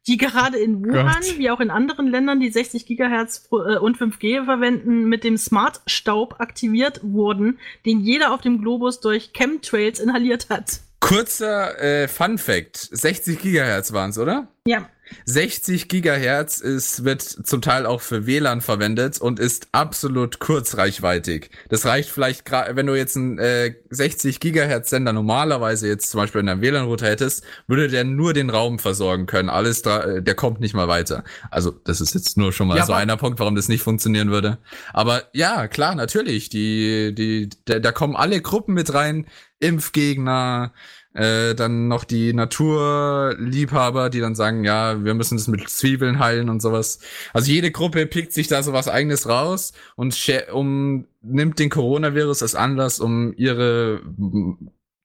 [0.06, 1.38] Die gerade in Wuhan, Gott.
[1.38, 6.36] wie auch in anderen Ländern, die 60 Gigahertz äh, und 5G verwenden, mit dem Smart-Staub
[6.38, 10.80] aktiviert wurden, den jeder auf dem Globus durch Chemtrails inhaliert hat.
[11.04, 14.48] Kurzer äh, Fun Fact: 60 Gigahertz waren's, oder?
[14.66, 14.88] Ja.
[15.26, 21.50] 60 Gigahertz ist, wird zum Teil auch für WLAN verwendet und ist absolut kurzreichweitig.
[21.68, 26.20] Das reicht vielleicht gerade, wenn du jetzt einen äh, 60 Gigahertz Sender normalerweise jetzt zum
[26.20, 29.50] Beispiel in einem WLAN-Router hättest, würde der nur den Raum versorgen können.
[29.50, 31.24] Alles, äh, der kommt nicht mal weiter.
[31.50, 34.30] Also das ist jetzt nur schon mal Ja, so einer Punkt, warum das nicht funktionieren
[34.30, 34.58] würde.
[34.92, 36.48] Aber ja, klar, natürlich.
[36.48, 39.26] Die, die, da, da kommen alle Gruppen mit rein.
[39.60, 40.72] Impfgegner,
[41.14, 46.48] äh, dann noch die Naturliebhaber, die dann sagen, ja, wir müssen das mit Zwiebeln heilen
[46.50, 46.98] und sowas.
[47.32, 50.16] Also jede Gruppe pickt sich da so was eigenes raus und
[50.52, 54.00] um, nimmt den Coronavirus als Anlass, um ihre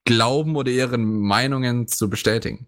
[0.05, 2.67] Glauben oder ihre Meinungen zu bestätigen.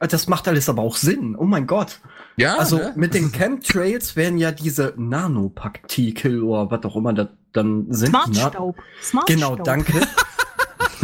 [0.00, 1.36] Das macht alles aber auch Sinn.
[1.36, 2.00] Oh mein Gott.
[2.38, 2.92] Ja, Also ne?
[2.96, 8.12] mit den Chemtrails werden ja diese Nanopartikel oder was auch immer das dann sind.
[8.12, 8.76] Na- Smartstaub.
[9.02, 9.26] Smartstaub.
[9.26, 9.92] Genau, danke.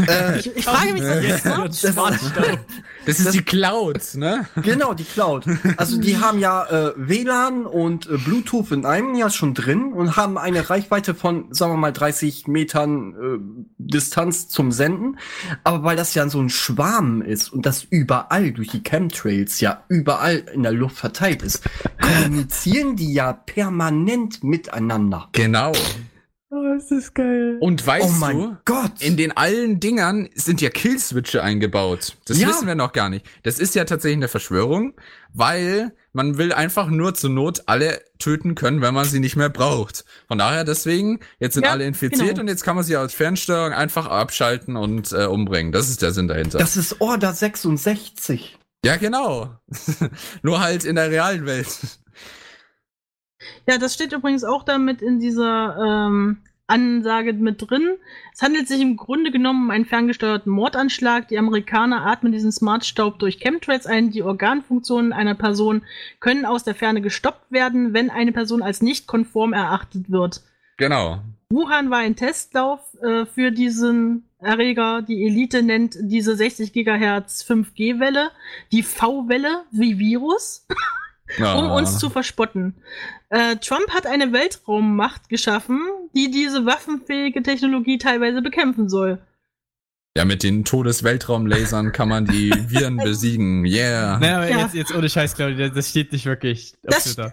[0.08, 1.46] äh, Ich, ich frage mich, was ist
[3.06, 4.46] das ist das- die Cloud, ne?
[4.62, 5.44] genau, die Cloud.
[5.76, 10.16] Also die haben ja äh, WLAN und äh, Bluetooth in einem ja schon drin und
[10.16, 15.18] haben eine Reichweite von, sagen wir mal, 30 Metern äh, Distanz zum Senden.
[15.64, 19.84] Aber weil das ja so ein Schwarm ist und das überall durch die Chemtrails ja
[19.88, 21.62] überall in der Luft verteilt ist,
[22.00, 25.28] kommunizieren die ja permanent miteinander.
[25.32, 25.72] Genau.
[26.48, 27.56] Oh, ist das geil.
[27.60, 29.00] Und weißt oh mein du, Gott.
[29.00, 32.16] In den allen Dingern sind ja Killswitche eingebaut.
[32.26, 32.48] Das Ja.
[32.48, 33.26] wissen wir noch gar nicht.
[33.42, 34.94] Das ist ja tatsächlich eine Verschwörung,
[35.32, 39.48] weil man will einfach nur zur Not alle töten können, wenn man sie nicht mehr
[39.50, 40.04] braucht.
[40.28, 42.40] Von daher deswegen, jetzt sind Ja, alle infiziert genau.
[42.42, 45.72] und jetzt kann man sie als Fernsteuerung einfach abschalten und äh, umbringen.
[45.72, 46.58] Das ist der Sinn dahinter.
[46.58, 48.56] Das ist Order 66.
[48.84, 49.50] ja, genau.
[50.42, 51.66] nur halt in der realen Welt.
[53.66, 55.76] Ja, das steht übrigens auch damit in dieser
[56.08, 57.96] ähm, Ansage mit drin.
[58.34, 61.28] Es handelt sich im Grunde genommen um einen ferngesteuerten Mordanschlag.
[61.28, 64.10] Die Amerikaner atmen diesen Smartstaub durch Chemtrails ein.
[64.10, 65.82] Die Organfunktionen einer Person
[66.20, 70.42] können aus der Ferne gestoppt werden, wenn eine Person als nicht konform erachtet wird.
[70.76, 71.20] Genau.
[71.50, 75.02] Wuhan war ein Testlauf äh, für diesen Erreger.
[75.02, 78.30] Die Elite nennt diese 60 Gigahertz 5G-Welle
[78.72, 80.66] die V-Welle wie Virus
[81.38, 81.76] um Ah.
[81.76, 82.74] uns zu verspotten.
[83.30, 85.80] Äh, Trump hat eine Weltraummacht geschaffen,
[86.14, 89.18] die diese waffenfähige Technologie teilweise bekämpfen soll.
[90.16, 93.66] ja, mit den Todesweltraumlasern kann man die Viren besiegen.
[93.66, 94.18] Yeah.
[94.18, 94.58] Naja, aber Ja.
[94.60, 97.30] jetzt, jetzt ohne Scheiß, Claudia, das steht nicht wirklich Das, ja,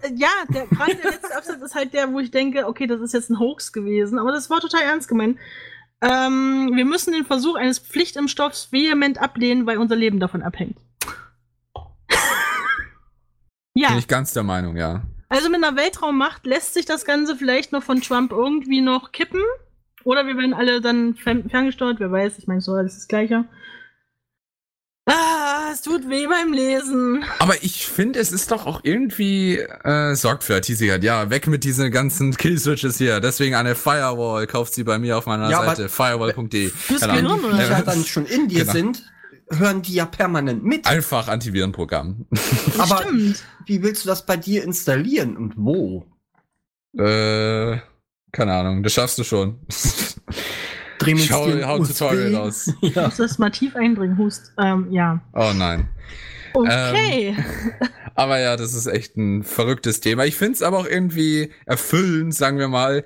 [0.53, 3.29] der, gerade der letzte Absatz ist halt der, wo ich denke, okay, das ist jetzt
[3.29, 5.38] ein Hoax gewesen, aber das war total ernst gemeint.
[6.01, 10.75] Ähm, wir müssen den Versuch eines Pflichtimpfstoffs vehement ablehnen, weil unser Leben davon abhängt.
[13.75, 15.01] Ja, Bin ich ganz der Meinung, ja.
[15.29, 19.41] also mit einer Weltraummacht lässt sich das Ganze vielleicht noch von Trump irgendwie noch kippen.
[20.05, 23.45] Oder wir werden alle dann fern- ferngesteuert, wer weiß, ich meine, so alles das Gleiche.
[25.05, 27.25] Ah, es tut weh beim Lesen.
[27.39, 30.79] Aber ich finde, es ist doch auch irgendwie äh, sorgfältig.
[30.79, 33.19] Ja, weg mit diesen ganzen Killswitches hier.
[33.19, 35.89] Deswegen eine Firewall kauft sie bei mir auf meiner Ja, Seite.
[35.89, 36.69] Firewall.de.
[36.69, 37.01] Fürs.
[37.01, 37.51] Gehirn, oder?
[37.57, 37.81] Die ja Ja.
[37.81, 38.71] dann schon in dir Genau.
[38.71, 39.12] sind,
[39.57, 40.85] hören die ja permanent mit.
[40.87, 42.25] Einfach Antivirenprogramm.
[42.77, 43.43] Aber Stimmt.
[43.65, 46.05] wie willst du das bei dir installieren und wo?
[46.97, 47.77] äh,
[48.31, 49.59] keine Ahnung, das schaffst du schon.
[50.99, 51.97] Dreh mir Schau, hau USB.
[51.97, 52.71] Tutorial aus.
[52.81, 53.05] Ich Ja.
[53.05, 54.53] muss das mal tief eindringen, Hust.
[54.59, 55.21] Ähm, ja.
[55.33, 55.89] Oh nein.
[56.53, 57.35] Okay.
[58.15, 60.25] Aber ja, das ist echt ein verrücktes Thema.
[60.25, 63.05] Ich finde es aber auch irgendwie erfüllend, sagen wir mal,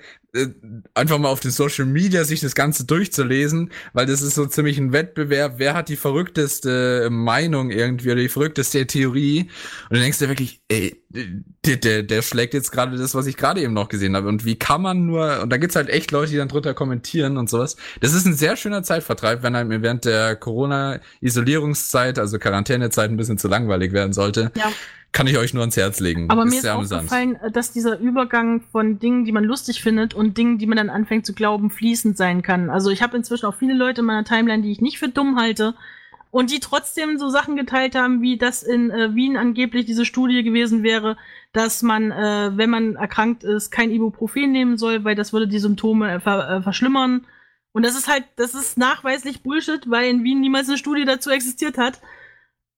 [0.93, 4.77] einfach mal auf den Social Media sich das Ganze durchzulesen, weil das ist so ziemlich
[4.77, 5.53] ein Wettbewerb.
[5.57, 9.49] Wer hat die verrückteste Meinung irgendwie oder die verrückteste Theorie?
[9.89, 13.37] Und dann denkst du wirklich, ey, der, der, der schlägt jetzt gerade das, was ich
[13.37, 14.27] gerade eben noch gesehen habe.
[14.27, 17.37] Und wie kann man nur, und da gibt's halt echt Leute, die dann drunter kommentieren
[17.37, 17.77] und sowas.
[18.01, 23.37] Das ist ein sehr schöner Zeitvertreib, wenn einem während der Corona-Isolierungszeit, also Quarantänezeit, ein bisschen
[23.37, 24.51] zu langweilig werden sollte.
[24.55, 24.71] Ja.
[25.11, 26.29] Kann ich euch nur ans Herz legen.
[26.29, 30.13] Aber Ist mir ist aufgefallen, äh, dass dieser Übergang von Dingen, die man lustig findet
[30.13, 32.69] und Dingen, die man dann anfängt zu glauben, fließend sein kann.
[32.69, 35.39] Also ich habe inzwischen auch viele Leute in meiner Timeline, die ich nicht für dumm
[35.39, 35.73] halte
[36.31, 40.43] und die trotzdem so Sachen geteilt haben, wie dass in äh, Wien angeblich diese Studie
[40.43, 41.17] gewesen wäre,
[41.53, 45.59] dass man, äh, wenn man erkrankt ist, kein Ibuprofen nehmen soll, weil das würde die
[45.59, 47.25] Symptome äh, ver äh, verschlimmern.
[47.71, 51.29] Und das ist halt, das ist nachweislich Bullshit, weil in Wien niemals eine Studie dazu
[51.29, 52.01] existiert hat.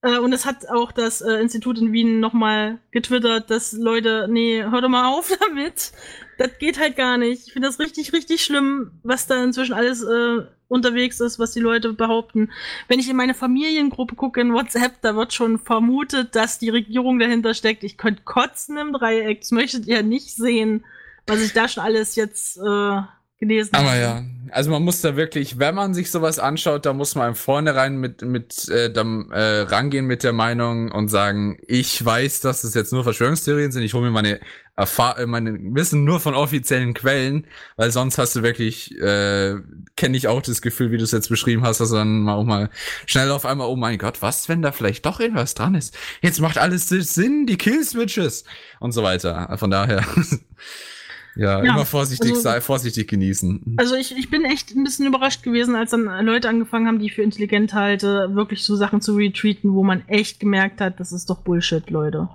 [0.02, 4.64] Äh, und es hat auch das äh, Institut in Wien nochmal getwittert, dass Leute, nee,
[4.64, 5.92] hör doch mal auf damit.
[6.38, 7.48] Das geht halt gar nicht.
[7.48, 11.60] Ich finde das richtig, richtig schlimm, was da inzwischen alles äh, unterwegs ist, was die
[11.60, 12.52] Leute behaupten.
[12.88, 17.20] Wenn ich in meine Familiengruppe gucke in WhatsApp, da wird schon vermutet, dass die Regierung
[17.20, 17.84] dahinter steckt.
[17.84, 19.42] Ich könnte kotzen im Dreieck.
[19.42, 20.86] Das möchtet ihr nicht sehen,
[21.28, 23.02] was ich da schon alles jetzt äh,
[23.40, 27.16] gelesen Aber ja, also man muss da wirklich, wenn man sich sowas anschaut, da muss
[27.16, 32.04] man im Vornherein mit, mit äh, dann, äh, rangehen mit der Meinung und sagen, ich
[32.04, 34.40] weiß, dass es jetzt nur Verschwörungstheorien sind, ich hole mir meine
[34.76, 39.56] Erfahr äh, meine Wissen nur von offiziellen Quellen, weil sonst hast du wirklich, äh,
[39.96, 42.46] kenne ich auch das Gefühl, wie du es jetzt beschrieben hast, dass dann mal auch
[42.46, 42.70] mal
[43.06, 45.98] schnell auf einmal, oh mein Gott, was, wenn da vielleicht doch irgendwas dran ist?
[46.22, 48.46] Jetzt macht alles Sinn, die Killswitches
[48.80, 49.54] und so weiter.
[49.58, 50.04] Von daher,
[51.36, 53.76] ja, Ja, immer vorsichtig also- sei, vorsichtig genießen.
[53.78, 57.08] Also ich, ich bin echt ein bisschen überrascht gewesen, als dann Leute angefangen haben, die
[57.08, 61.12] ich für intelligent halte, wirklich so Sachen zu retweeten, wo man echt gemerkt hat, das
[61.12, 62.30] ist doch Bullshit, Leute.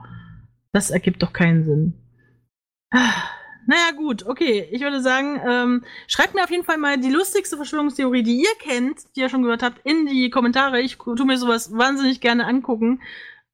[0.72, 1.94] Das ergibt doch keinen Sinn.
[3.66, 4.68] Naja, gut, okay.
[4.72, 8.54] Ich würde sagen, ähm, schreibt mir auf jeden Fall mal die lustigste Verschwörungstheorie, die ihr
[8.58, 10.80] kennt, die ihr schon gehört habt, in die Kommentare.
[10.80, 13.00] Ich tu mir sowas wahnsinnig gerne angucken.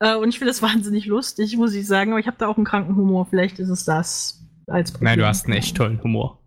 [0.00, 2.10] Äh, und ich finde das wahnsinnig lustig, muss ich sagen.
[2.10, 3.26] Aber ich habe da auch einen kranken Humor.
[3.30, 4.39] Vielleicht ist es das
[4.70, 5.10] als Problem.
[5.10, 6.38] Nein, du hast einen echt tollen Humor.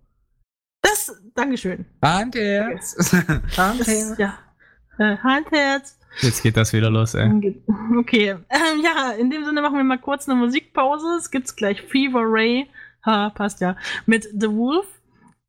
[0.82, 1.86] Das, Dankeschön.
[2.02, 2.96] Handherz.
[3.56, 4.38] Das, ja.
[4.98, 5.98] Äh, Handherz.
[6.22, 7.30] Jetzt geht das wieder los, ey.
[7.98, 8.36] Okay.
[8.50, 11.18] Ähm, ja, in dem Sinne machen wir mal kurz eine Musikpause.
[11.18, 12.68] Es gibt's gleich Fever Ray.
[13.06, 13.76] Ha, passt ja.
[14.06, 14.86] Mit The Wolf.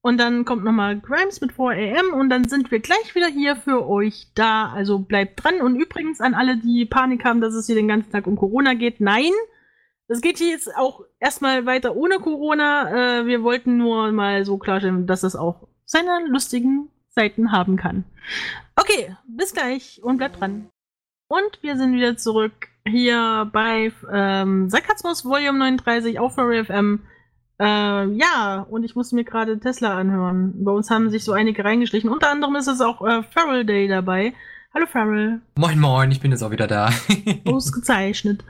[0.01, 3.89] Und dann kommt nochmal Grimes mit 4am und dann sind wir gleich wieder hier für
[3.89, 4.71] euch da.
[4.71, 5.63] Also bleibt dran.
[5.63, 8.75] Und übrigens an alle, die Panik haben, dass es hier den ganzen Tag um Corona
[8.75, 9.01] geht.
[9.01, 9.33] Nein!
[10.07, 13.21] Es geht hier jetzt auch erstmal weiter ohne Corona.
[13.21, 18.05] Äh, wir wollten nur mal so klarstellen, dass es auch seine lustigen Seiten haben kann.
[18.77, 20.69] Okay, bis gleich und bleibt dran.
[21.29, 27.01] Und wir sind wieder zurück hier bei ähm, Sarkasmus Volume 39 auf Furry FM.
[27.59, 30.65] Äh, ja, und ich musste mir gerade Tesla anhören.
[30.65, 32.11] Bei uns haben sich so einige reingeschlichen.
[32.11, 34.35] Unter anderem ist es auch äh, Farrell Day dabei.
[34.75, 35.41] Hallo Farrell.
[35.55, 36.91] Moin Moin, ich bin jetzt auch wieder da.
[37.45, 38.43] Ausgezeichnet.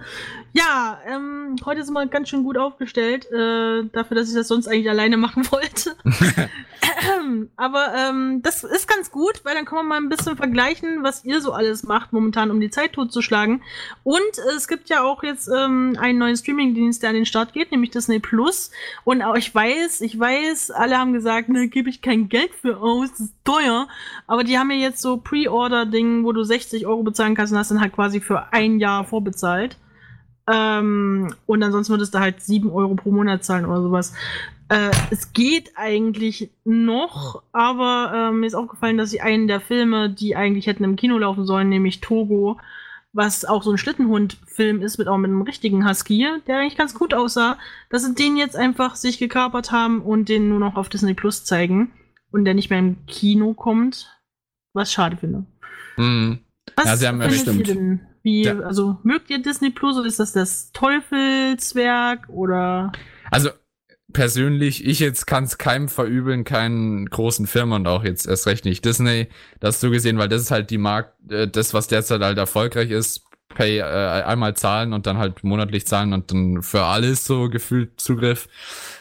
[0.55, 4.67] Ja, ähm, heute sind wir ganz schön gut aufgestellt, äh, dafür, dass ich das sonst
[4.67, 5.95] eigentlich alleine machen wollte.
[7.57, 11.25] Aber ähm, das ist ganz gut, weil dann können wir mal ein bisschen vergleichen, was
[11.25, 13.63] ihr so alles macht momentan, um die Zeit totzuschlagen.
[14.03, 17.53] Und äh, es gibt ja auch jetzt ähm, einen neuen Streamingdienst, der an den Start
[17.53, 18.71] geht, nämlich Disney Plus.
[19.05, 22.79] Und auch ich weiß, ich weiß, alle haben gesagt, ne, gebe ich kein Geld für
[22.79, 23.89] aus, das ist teuer.
[24.27, 27.71] Aber die haben ja jetzt so Pre-Order-Ding, wo du 60 Euro bezahlen kannst und hast
[27.71, 29.79] dann halt quasi für ein Jahr vorbezahlt.
[30.47, 34.13] Ähm, und ansonsten würdest du halt 7 Euro pro Monat zahlen oder sowas.
[34.69, 40.11] Äh, es geht eigentlich noch, aber äh, mir ist aufgefallen, dass sie einen der Filme,
[40.11, 42.59] die eigentlich hätten im Kino laufen sollen, nämlich Togo,
[43.13, 46.95] was auch so ein Schlittenhund-Film ist, mit auch mit einem richtigen Husky, der eigentlich ganz
[46.95, 50.89] gut aussah, dass sie den jetzt einfach sich gekapert haben und den nur noch auf
[50.89, 51.93] Disney Plus zeigen
[52.33, 54.11] und der nicht mehr im Kino kommt,
[54.73, 55.47] was schade finde.
[55.97, 56.41] Mhm.
[56.77, 58.01] Was Ja, sie haben findet ihr bestimmt- denn?
[58.23, 58.59] Wie, Ja.
[58.61, 62.91] also mögt ihr Disney Plus oder ist das das Teufelswerk oder?
[63.31, 63.51] Also
[64.13, 68.65] persönlich, ich jetzt kann es keinem verübeln, keinen großen Firmen und auch jetzt erst recht
[68.65, 69.29] nicht Disney,
[69.61, 72.91] das so gesehen, weil das ist halt die Markt, äh, das, was derzeit halt erfolgreich
[72.91, 73.23] ist,
[73.55, 78.01] Pay äh, einmal zahlen und dann halt monatlich zahlen und dann für alles so gefühlt
[78.01, 78.49] Zugriff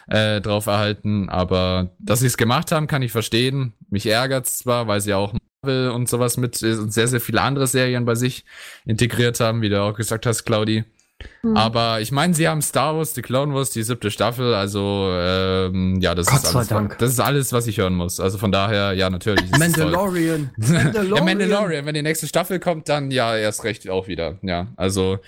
[0.07, 1.29] äh, drauf erhalten.
[1.29, 3.73] Aber dass sie es gemacht haben, kann ich verstehen.
[3.89, 7.67] Mich ärgert's zwar, weil sie auch und sowas mit äh, und sehr, sehr viele andere
[7.67, 8.45] Serien bei sich
[8.85, 10.83] integriert haben, wie du auch gesagt hast, Claudi.
[11.41, 11.55] Hm.
[11.55, 15.99] Aber ich meine, sie haben Star Wars, die Clone Wars, die siebte Staffel, also ähm,
[16.01, 16.97] ja, das Gott ist alles, Dank.
[16.97, 18.19] das ist alles, was ich hören muss.
[18.19, 19.49] Also von daher, ja, natürlich.
[19.49, 19.59] toll.
[19.59, 20.51] Mandalorian.
[20.57, 24.37] ja, Mandalorian, wenn die nächste Staffel kommt, dann ja, erst recht auch wieder.
[24.41, 25.19] Ja, also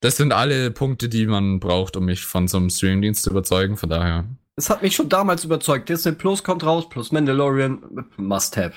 [0.00, 3.76] das sind alle Punkte, die man braucht, um mich von so einem Streamingdienst zu überzeugen.
[3.76, 4.24] Von daher.
[4.56, 5.88] Es hat mich schon damals überzeugt.
[5.88, 8.74] Disney Plus kommt raus, plus Mandalorian, must have.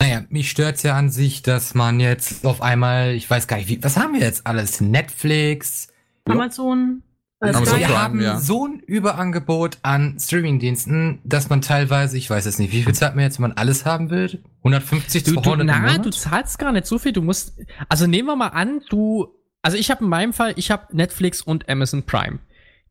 [0.00, 3.68] Naja, mich stört's ja an sich, dass man jetzt auf einmal, ich weiß gar nicht,
[3.68, 4.80] wie, was haben wir jetzt alles?
[4.80, 5.88] Netflix.
[6.26, 7.02] Amazon?
[7.40, 7.78] Amazon Sky?
[7.80, 8.38] wir haben ja.
[8.38, 13.14] so ein Überangebot an Streamingdiensten, dass man teilweise, ich weiß jetzt nicht, wie viel zahlt
[13.14, 14.42] man jetzt, wenn man alles haben will?
[14.58, 16.06] 150, Du, du, 200 im na, Monat?
[16.06, 17.12] du zahlst gar nicht so viel.
[17.12, 19.28] Du musst, also nehmen wir mal an, du,
[19.62, 22.38] also ich habe in meinem Fall, ich habe Netflix und Amazon Prime.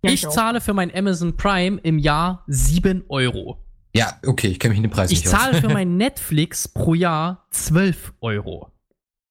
[0.04, 3.63] Ja, ich ich zahle für mein Amazon Prime im Jahr 7 Euro.
[3.96, 5.60] Ja, okay, ich kenne mich in den Preis Ich nicht zahle aus.
[5.60, 8.72] für mein Netflix pro Jahr 12 Euro.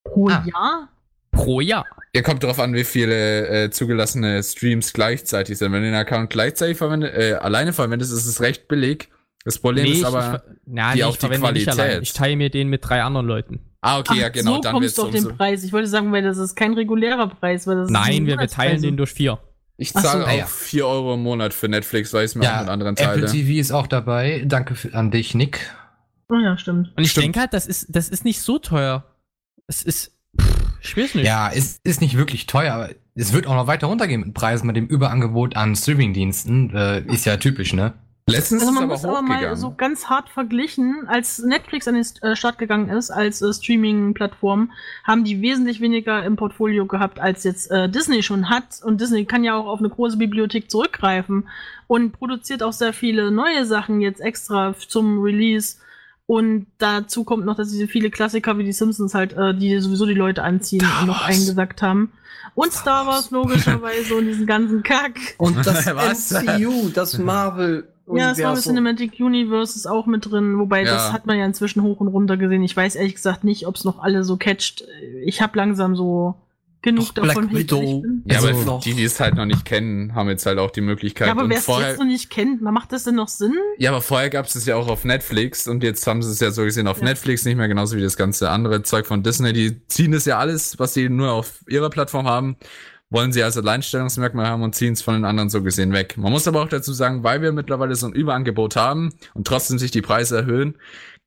[0.04, 0.44] Pro Ah.
[0.46, 0.88] Jahr?
[1.32, 1.86] Pro Jahr.
[2.14, 5.72] Ja, kommt drauf an, wie viele äh, zugelassene Streams gleichzeitig sind.
[5.72, 9.08] Wenn du den Account gleichzeitig verwendet, äh, alleine verwendest, ist es recht billig.
[9.44, 10.44] Das Problem ist ich, aber.
[10.46, 11.90] ich, na, die nee, auch ich die verwende ihn nicht Qualität.
[11.90, 12.02] allein.
[12.02, 13.60] Ich teile mir den mit drei anderen Leuten.
[13.80, 14.54] ah, okay, ja, Ach, genau.
[14.56, 15.64] so dann kommst du auf den Preis.
[15.64, 17.66] Ich wollte sagen, weil das ist kein regulärer Preis.
[17.66, 19.38] Weil das ist Nein, ein wir, wir teilen den durch vier.
[19.76, 20.46] Ich Ach so, zahle ah, auch ja.
[20.46, 23.26] 4 Euro im Monat für Netflix, weil ich es mir auch mit anderen Apple teile.
[23.26, 24.44] TV ist auch dabei.
[24.46, 25.70] Danke für, an dich, Nick.
[26.28, 26.92] Oh ja, stimmt.
[26.96, 27.26] Und ich Stimmt.
[27.26, 29.04] denke halt, das ist, das ist nicht so teuer.
[29.66, 31.26] Es ist, pff, ich weiß nicht.
[31.26, 34.66] Ja, es ist nicht wirklich teuer, aber es wird auch noch weiter runtergehen mit Preisen
[34.66, 36.74] mit dem Überangebot an Streamingdiensten.
[36.74, 37.92] Äh, ist ja typisch, ne?
[38.26, 41.94] Letztens Also ist man aber muss aber mal so ganz hart verglichen, als Netflix an
[41.94, 44.70] den äh, Start gegangen ist, als äh, Streaming-Plattform,
[45.02, 48.80] haben die wesentlich weniger im Portfolio gehabt, als jetzt äh, Disney schon hat.
[48.84, 51.48] Und Disney kann ja auch auf eine große Bibliothek zurückgreifen
[51.88, 55.78] und produziert auch sehr viele neue Sachen jetzt extra zum Release.
[56.26, 60.06] Und dazu kommt noch, dass diese viele Klassiker wie die Simpsons halt, äh, die sowieso
[60.06, 62.12] die Leute anziehen, Star noch eingesackt haben.
[62.54, 65.18] Und Star Wars logischerweise und diesen ganzen Kack.
[65.38, 66.30] Und das Was?
[66.30, 67.91] MCU, das Marvel.
[68.18, 70.92] Ja, das Marvel Cinematic Universe ist auch mit drin, wobei Ja.
[70.94, 72.62] das hat man ja inzwischen hoch und runter gesehen.
[72.62, 74.84] Ich weiß ehrlich gesagt nicht, ob es noch alle so catcht.
[75.24, 76.34] Ich habe langsam so
[76.84, 77.50] genug Doch, Black davon.
[77.50, 78.04] wie ich Widow.
[78.24, 80.80] ja, Also aber die, die es halt noch nicht kennen, haben jetzt halt auch die
[80.80, 81.28] Möglichkeit.
[81.28, 83.54] Ja, aber wer es jetzt noch nicht kennt, macht das denn noch Sinn?
[83.78, 86.40] ja, aber vorher gab es es ja auch auf Netflix und jetzt haben sie es
[86.40, 87.04] ja so gesehen auf Ja.
[87.04, 89.52] Netflix nicht mehr, genauso wie das ganze andere Zeug von Disney.
[89.52, 92.56] Die ziehen es ja alles, was sie nur auf ihrer Plattform haben,
[93.12, 96.16] wollen sie als Alleinstellungsmerkmal haben und ziehen es von den anderen so gesehen weg.
[96.16, 99.78] Man muss aber auch dazu sagen, weil wir mittlerweile so ein Überangebot haben und trotzdem
[99.78, 100.76] sich die Preise erhöhen,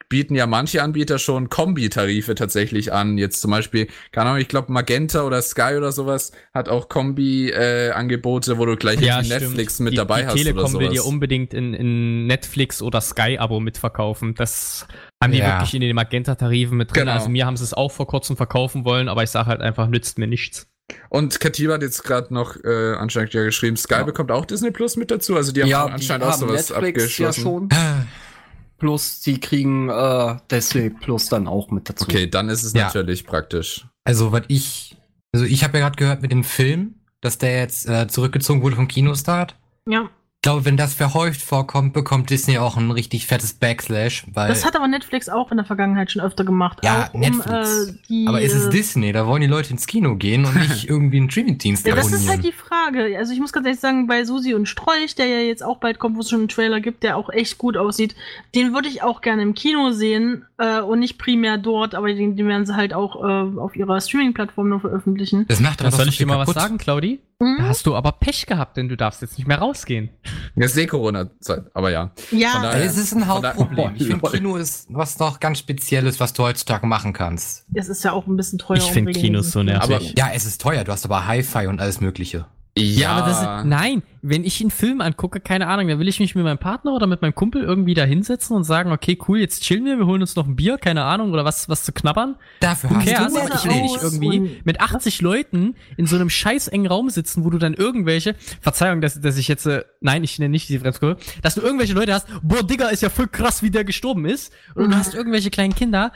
[0.10, 3.18] bieten ja manche Anbieter schon Kombi-Tarife tatsächlich an.
[3.18, 8.58] Jetzt zum Beispiel, keine Ahnung, ich glaube Magenta oder Sky oder sowas hat auch Kombi-Angebote,
[8.58, 11.04] wo du gleich irgendwie Netflix mit die, dabei die hast Telekom oder will sowas.
[11.04, 14.36] dir unbedingt in, in Netflix oder Sky-Abo mitverkaufen.
[14.36, 14.88] Das
[15.24, 15.54] haben die Ja.
[15.60, 17.02] wirklich in den Magenta-Tarifen mit drin.
[17.02, 17.14] Genau.
[17.14, 19.88] Also mir haben sie es auch vor kurzem verkaufen wollen, aber ich sage halt einfach,
[19.88, 20.68] nützt mir nichts.
[21.10, 24.04] Und Katiba hat jetzt gerade noch äh, anscheinend ja geschrieben, Sky Ja.
[24.04, 25.36] bekommt auch Disney Plus mit dazu.
[25.36, 27.42] Also die haben ja, anscheinend die auch haben sowas Netflix ja abgeschlossen.
[27.44, 27.70] schon.
[27.72, 28.06] Äh,
[28.78, 32.04] Plus, die kriegen äh, Disney Plus dann auch mit dazu.
[32.06, 32.86] Okay, dann ist es Ja.
[32.86, 33.88] natürlich praktisch.
[34.04, 34.98] Also, was ich.
[35.34, 38.76] Also, ich habe ja gerade gehört mit dem Film, dass der jetzt äh, zurückgezogen wurde
[38.76, 39.56] vom Kinostart.
[39.88, 40.10] Ja.
[40.46, 44.48] Ich glaube, wenn das verhäuft vorkommt, bekommt Disney auch ein richtig fettes Backslash, weil.
[44.48, 46.82] Das hat aber Netflix auch in der Vergangenheit schon öfter gemacht.
[46.84, 47.88] Ja, um, Netflix.
[47.88, 50.56] äh, die, aber es ist äh, Disney, da wollen die Leute ins Kino gehen und
[50.56, 53.18] nicht irgendwie einen Streamingdienst Ja, das ist halt die Frage.
[53.18, 55.98] Also ich muss ganz ehrlich sagen, bei Susi und Strolch, der ja jetzt auch bald
[55.98, 58.16] kommt, wo es schon einen Trailer gibt, der auch echt gut aussieht,
[58.54, 62.36] den würde ich auch gerne im Kino sehen äh, und nicht primär dort, aber den,
[62.36, 65.48] den werden sie halt auch äh, auf ihrer Streaming-Plattform nur veröffentlichen.
[65.48, 67.20] das macht aber soll so ich dir mal was sagen, Claudi?
[67.40, 67.58] Mhm.
[67.60, 70.10] Da hast du aber Pech gehabt, denn du darfst jetzt nicht mehr rausgehen.
[70.56, 72.12] Jetzt ist eh Corona-Zeit, aber ja.
[72.32, 73.96] Ja, daher- Es ist ein Hauptproblem.
[73.96, 74.30] Ich finde.
[74.32, 77.66] Kino ist was noch ganz Spezielles, was du heutzutage machen kannst.
[77.74, 78.78] es ist ja auch ein bisschen teuer.
[78.78, 79.96] Ich find um Kinos so nervig.
[79.96, 82.46] Aber- Ja, es ist teuer, du hast aber Hi-Fi und alles Mögliche.
[82.78, 86.20] Ja, aber das ist, nein, wenn ich einen Film angucke, keine Ahnung, dann will ich
[86.20, 89.40] mich mit meinem Partner oder mit meinem Kumpel irgendwie da hinsetzen und sagen, okay, cool,
[89.40, 91.94] jetzt chillen wir, wir holen uns noch ein Bier, keine Ahnung, oder was, was zu
[91.94, 92.36] knabbern.
[92.60, 93.34] Dafür hast cares?
[93.34, 96.88] du mehr Ich will nicht irgendwie und- mit 80 Leuten in so einem scheiß engen
[96.88, 100.50] Raum sitzen, wo du dann irgendwelche, Verzeihung, dass, dass ich jetzt, äh, nein, ich nenne
[100.52, 103.72] nicht diese Fremdkurve, dass du irgendwelche Leute hast, boah, Digga, ist ja voll krass, wie
[103.72, 106.12] der gestorben ist, oder du hast irgendwelche kleinen Kinder,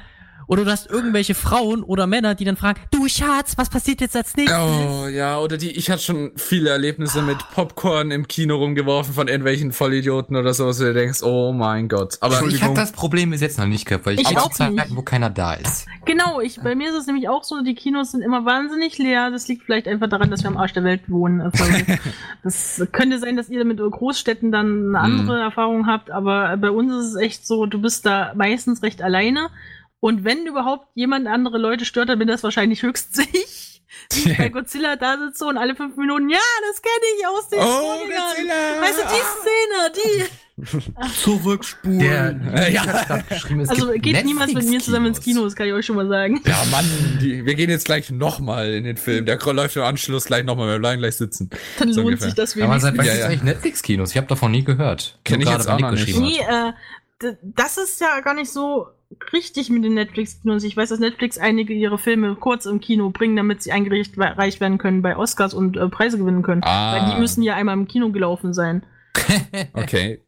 [0.50, 4.16] oder du hast irgendwelche Frauen oder Männer, die dann fragen, du Schatz, was passiert jetzt
[4.16, 4.58] als nächstes?
[4.60, 9.28] Oh, ja, oder die, ich hatte schon viele Erlebnisse mit Popcorn im Kino rumgeworfen von
[9.28, 12.18] irgendwelchen Vollidioten oder so, wo du dir denkst, oh mein Gott.
[12.22, 14.96] Aber ich habe das Problem bis jetzt noch nicht gehabt, weil ich, Ich auch nicht.
[14.96, 15.86] wo keiner da ist.
[16.06, 19.30] Genau, ich, bei mir ist es nämlich auch so, die Kinos sind immer wahnsinnig leer.
[19.30, 21.52] Das liegt vielleicht einfach daran, dass wir am Arsch der Welt wohnen.
[21.60, 21.64] Also,
[22.44, 26.92] das könnte sein, dass ihr mit Großstädten dann eine andere Erfahrung habt, aber bei uns
[26.94, 29.50] ist es echt so, du bist da meistens recht alleine.
[30.00, 33.82] Und wenn überhaupt jemand andere Leute stört, dann bin das wahrscheinlich höchstens ich.
[34.14, 36.38] Wie ich bei Godzilla da sitze und alle fünf Minuten, ja,
[36.70, 37.98] das kenne ich aus den Oh.
[37.98, 38.82] Godzilla!
[38.82, 40.24] Weißt du, die Szene, die.
[41.24, 42.00] Zurückspulen.
[42.00, 42.36] Der,
[43.62, 45.22] es Also gibt geht niemals mit mir zusammen ins.
[45.22, 46.42] Kino, das kann ich euch schon mal sagen.
[46.46, 46.86] Ja, Mann,
[47.22, 49.26] die, wir gehen jetzt gleich nochmal in den Film.
[49.26, 51.50] Der läuft im Anschluss gleich nochmal, wir bleiben gleich sitzen.
[51.78, 52.28] Dann So lohnt ungefähr.
[52.28, 52.82] sich das Aber wenigstens.
[52.84, 53.26] seit wann Ja, ja.
[53.28, 54.12] eigentlich Netflix-Kinos?
[54.12, 55.18] Ich habe davon nie gehört.
[55.24, 56.06] Kenn Nur ich gerade, auch nicht.
[56.06, 56.74] geschrieben Nee, äh,
[57.42, 58.88] das ist ja gar nicht so
[59.34, 60.64] richtig mit den Netflix-Kinos.
[60.64, 64.62] Ich weiß, dass Netflix einige ihre Filme kurz im Kino bringen, damit sie eingereicht gereicht
[64.62, 66.64] werden können bei Oscars und äh, Preise gewinnen können.
[66.64, 66.94] Ah.
[66.94, 68.84] Weil die müssen ja einmal im Kino gelaufen sein.
[69.74, 70.22] Okay.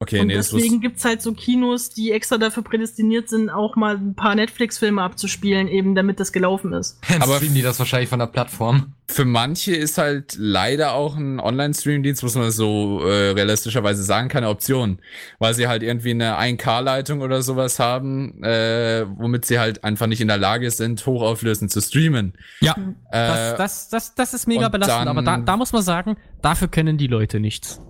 [0.00, 3.74] Okay, und nee, das deswegen gibt's halt so Kinos, die extra dafür prädestiniert sind, auch
[3.74, 7.00] mal ein paar Netflix-Filme abzuspielen, eben damit das gelaufen ist.
[7.20, 8.92] Aber- streamen die das wahrscheinlich von der Plattform.
[9.10, 14.50] Für manche ist halt leider auch ein Online-Stream-Dienst, muss man so äh, realistischerweise sagen, keine
[14.50, 14.98] Option.
[15.40, 20.20] Weil sie halt irgendwie eine 1K-Leitung oder sowas haben, äh, womit sie halt einfach nicht
[20.20, 22.34] in der Lage sind, hochauflösend zu streamen.
[22.60, 22.76] Ja,
[23.10, 26.68] Äh, das, das, das, das ist mega belastend, aber da, da muss man sagen, dafür
[26.68, 27.80] können die Leute nichts.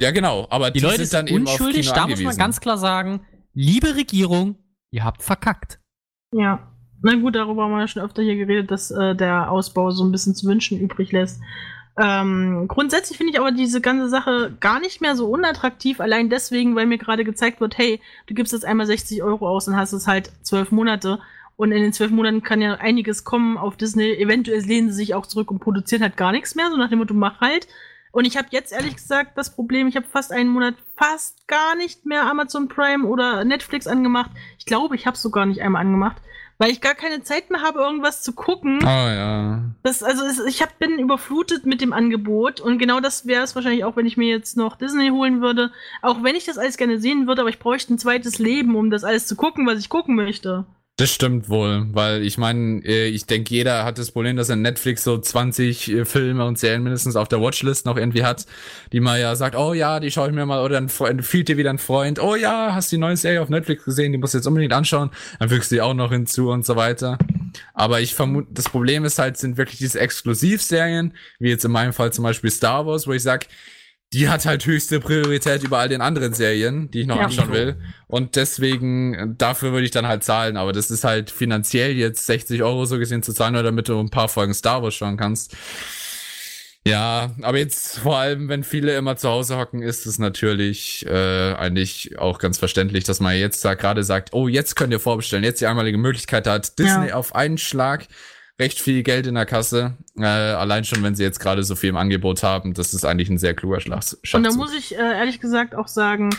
[0.00, 2.36] Ja, genau, aber Die Leute sind dann sind eben auf unschuldig, Kino da muss man
[2.36, 4.56] ganz klar sagen, liebe Regierung,
[4.90, 5.80] ihr habt verkackt.
[6.32, 6.72] Ja.
[7.02, 10.02] Na gut, darüber haben wir ja schon öfter hier geredet, dass äh, der Ausbau so
[10.04, 11.40] ein bisschen zu wünschen übrig lässt.
[11.98, 16.76] Ähm, grundsätzlich finde ich aber diese ganze Sache gar nicht mehr so unattraktiv, allein deswegen,
[16.76, 19.92] weil mir gerade gezeigt wird, hey, du gibst jetzt einmal 60 Euro aus und hast
[19.92, 21.20] es halt zwölf Monate.
[21.56, 24.12] Und in den zwölf Monaten kann ja einiges kommen auf Disney.
[24.12, 26.98] Eventuell lehnen sie sich auch zurück und produzieren halt gar nichts mehr, so nach dem
[26.98, 27.66] Motto, mach halt.
[28.16, 31.76] Und ich habe jetzt ehrlich gesagt das Problem, ich habe fast einen Monat fast gar
[31.76, 34.30] nicht mehr Amazon Prime oder Netflix angemacht.
[34.58, 36.16] Ich glaube, ich habe es sogar nicht einmal angemacht,
[36.56, 38.78] weil ich gar keine Zeit mehr habe, irgendwas zu gucken.
[38.82, 39.60] Oh ja.
[39.82, 43.54] Das, also es, ich hab, bin überflutet mit dem Angebot und genau das wäre es
[43.54, 45.70] wahrscheinlich auch, wenn ich mir jetzt noch Disney holen würde.
[46.00, 48.88] Auch wenn ich das alles gerne sehen würde, aber ich bräuchte ein zweites Leben, um
[48.88, 50.64] das alles zu gucken, was ich gucken möchte.
[50.98, 54.56] Das stimmt wohl, weil ich meine, äh, ich denke, jeder hat das Problem, dass er
[54.56, 58.46] Netflix so 20 äh, Filme und Serien mindestens auf der Watchlist noch irgendwie hat,
[58.92, 61.58] die man ja sagt, oh ja, die schaue ich mir mal, oder dann empfiehlt dir
[61.58, 64.38] wieder ein Freund, oh ja, hast die neue Serie auf Netflix gesehen, die musst du
[64.38, 67.18] jetzt unbedingt anschauen, dann fügst du die auch noch hinzu und so weiter.
[67.74, 71.92] Aber ich vermute, das Problem ist halt, sind wirklich diese Exklusivserien, wie jetzt in meinem
[71.92, 73.48] Fall zum Beispiel Star Wars, wo ich sag,
[74.12, 77.24] die hat halt höchste Priorität über all den anderen Serien, die ich noch Ja.
[77.24, 77.76] anschauen will.
[78.06, 80.56] Und deswegen, dafür würde ich dann halt zahlen.
[80.56, 83.98] Aber das ist halt finanziell jetzt 60 Euro so gesehen zu zahlen, nur damit du
[83.98, 85.56] ein paar Folgen Star Wars schauen kannst.
[86.86, 91.54] Ja, aber jetzt vor allem, wenn viele immer zu Hause hocken, ist es natürlich äh,
[91.54, 95.42] eigentlich auch ganz verständlich, dass man jetzt da gerade sagt, oh, jetzt könnt ihr vorbestellen,
[95.42, 98.06] jetzt die einmalige Möglichkeit hat Disney auf einen Schlag
[98.58, 99.96] recht viel Geld in der Kasse.
[100.16, 103.28] Äh, allein schon, wenn sie jetzt gerade so viel im Angebot haben, das ist eigentlich
[103.28, 104.02] ein sehr kluger Schlag.
[104.32, 106.30] Und da muss ich äh, ehrlich gesagt auch sagen,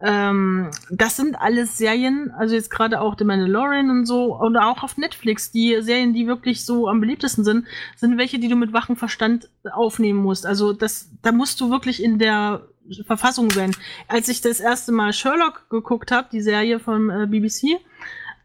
[0.00, 4.82] ähm, das sind alles Serien, also jetzt gerade auch The Mandalorian und so, oder auch
[4.82, 8.74] auf Netflix, die Serien, die wirklich so am beliebtesten sind, sind welche, die du mit
[8.74, 10.44] wachem Verstand aufnehmen musst.
[10.44, 12.66] Also das, da musst du wirklich in der
[13.06, 13.74] Verfassung sein.
[14.08, 17.80] Als ich das erste Mal Sherlock geguckt habe, die Serie von äh, BBC,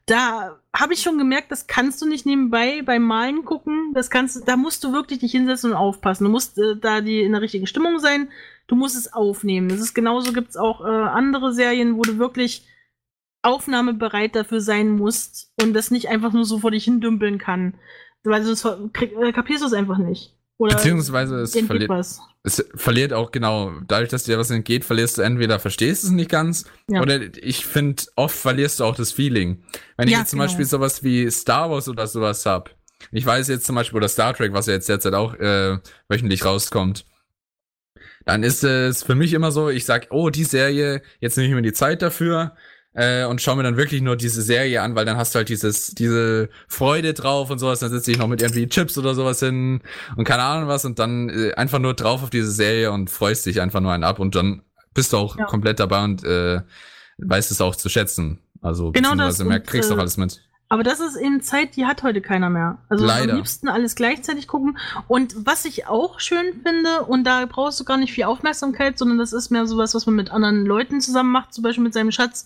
[0.09, 3.93] da habe ich schon gemerkt, das kannst du nicht nebenbei beim Malen gucken.
[3.93, 6.23] Das kannst du, da musst du wirklich dich hinsetzen und aufpassen.
[6.23, 8.29] Du musst äh, da die in der richtigen Stimmung sein.
[8.67, 9.69] Du musst es aufnehmen.
[9.69, 12.67] Das ist genauso gibt's auch äh, andere Serien, wo du wirklich
[13.41, 17.75] aufnahmebereit dafür sein musst und das nicht einfach nur so vor dich hindümpeln kann.
[18.23, 20.35] Weil sonst krieg, äh, kapierst du es einfach nicht.
[20.59, 22.19] Oder Beziehungsweise es verliert, was.
[22.43, 26.29] es verliert auch genau, dadurch, dass dir was entgeht, verlierst du entweder verstehst es nicht
[26.29, 27.01] ganz Ja.
[27.01, 29.63] oder ich finde, oft verlierst du auch das Feeling.
[29.95, 30.49] Wenn ich Ja, jetzt zum genau.
[30.49, 32.75] Beispiel sowas wie Star Wars oder sowas hab,
[33.11, 35.77] ich weiß jetzt zum Beispiel, oder Star Trek, was ja jetzt derzeit auch äh,
[36.09, 37.05] wöchentlich rauskommt,
[38.25, 41.55] dann ist es für mich immer so, ich sag, oh, die Serie, jetzt nehme ich
[41.55, 42.53] mir die Zeit dafür
[42.93, 45.49] äh, und schaue mir dann wirklich nur diese Serie an, weil dann hast du halt
[45.49, 49.39] dieses, diese Freude drauf und sowas, dann sitze ich noch mit irgendwie Chips oder sowas
[49.39, 49.81] hin
[50.15, 53.45] und keine Ahnung was und dann äh, einfach nur drauf auf diese Serie und freust
[53.45, 54.63] dich einfach nur einen ab und dann
[54.93, 55.45] bist du auch Ja.
[55.45, 56.61] komplett dabei und äh,
[57.19, 58.39] weißt es auch zu schätzen.
[58.61, 60.41] Also Genau beziehungsweise das mehr, und, kriegst äh, auch alles mit.
[60.71, 62.77] Aber das ist eben Zeit, die hat heute keiner mehr.
[62.89, 63.31] Also Leider.
[63.31, 64.77] am liebsten alles gleichzeitig gucken.
[65.07, 69.17] Und was ich auch schön finde, und da brauchst du gar nicht viel Aufmerksamkeit, sondern
[69.17, 72.11] das ist mehr sowas, was man mit anderen Leuten zusammen macht, zum Beispiel mit seinem
[72.11, 72.45] Schatz.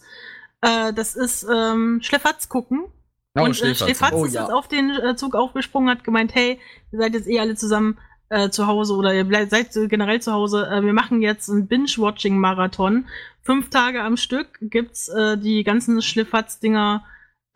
[0.63, 2.85] Äh, das ist ähm, Schlefatz gucken.
[3.35, 3.79] Oh, und äh, Schläferz.
[3.79, 4.41] Schlefatz Oh, ist ja.
[4.41, 6.59] jetzt auf den äh, Zug aufgesprungen, hat gemeint, hey,
[6.91, 7.97] ihr seid jetzt eh alle zusammen
[8.29, 10.67] äh, zu Hause oder ihr bleibt, seid äh, generell zu Hause.
[10.71, 13.07] Äh, wir machen jetzt einen Binge-Watching-Marathon.
[13.41, 17.03] Fünf Tage am Stück gibt's äh, die ganzen Schlefatz-Dinger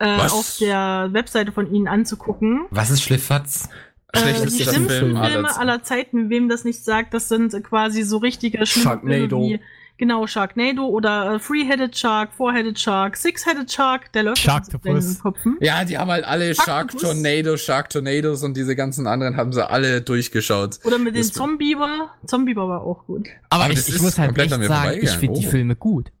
[0.00, 0.32] äh, Was?
[0.32, 2.66] auf der Webseite von ihnen anzugucken.
[2.70, 3.70] Was ist Schlifffatz?
[4.12, 7.60] Äh, die schlimmsten Film Filme aller aller, Zeiten, wem das nicht sagt, das sind äh,
[7.60, 9.60] quasi so richtige schlimme Filme wie
[9.98, 15.56] Genau, Sharknado oder äh, Three-Headed Shark, Four-Headed Shark, Six-Headed Shark, der läuft in den Köpfen.
[15.60, 16.96] Ja, die haben halt alle Shark.
[16.96, 20.78] Tornado, Shark Tornados und diese ganzen anderen haben sie alle durchgeschaut.
[20.84, 22.10] Oder mit den Zombieber.
[22.24, 23.26] Zombieber war auch gut.
[23.50, 25.40] Aber, Aber ich, das ich ist muss halt komplett echt an mir sagen, ich finde
[25.40, 25.50] die Oh.
[25.50, 26.12] Filme gut.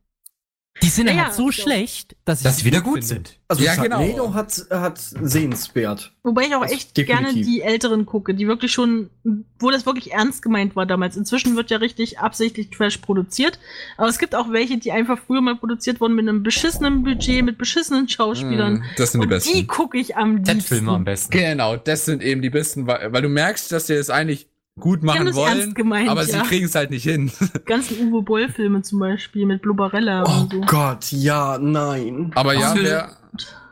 [0.82, 1.52] Die sind Ja, halt so so.
[1.52, 3.06] schlecht, dass Dass sie wieder gut finde.
[3.06, 3.36] sind.
[3.48, 4.34] Also Ja, Sharknado genau.
[4.34, 6.12] hat, hat sehenswert.
[6.22, 7.32] Wobei ich auch Das echt definitiv.
[7.32, 9.10] gerne die älteren gucke, die wirklich schon,
[9.58, 11.16] wo das wirklich ernst gemeint war damals.
[11.16, 13.58] Inzwischen wird ja richtig absichtlich Trash produziert.
[13.96, 17.44] Aber es gibt auch welche, die einfach früher mal produziert wurden mit einem beschissenen Budget,
[17.44, 18.74] mit beschissenen Schauspielern.
[18.80, 19.66] Mm, das sind die Und die besten.
[19.66, 21.04] gucke ich am Z-Filme am liebsten.
[21.04, 21.30] besten.
[21.32, 24.48] Genau, das sind eben die besten, weil, weil du merkst, dass sie es eigentlich
[24.80, 26.26] gut machen wollen, ernst gemeint, aber ja.
[26.26, 27.30] sie kriegen es halt nicht hin.
[27.40, 30.60] Die ganzen Uwe Boll-Filme zum Beispiel mit Blubberella Oh und so.
[30.62, 32.30] Gott, ja, nein.
[32.34, 33.16] Aber ja, Film- wer,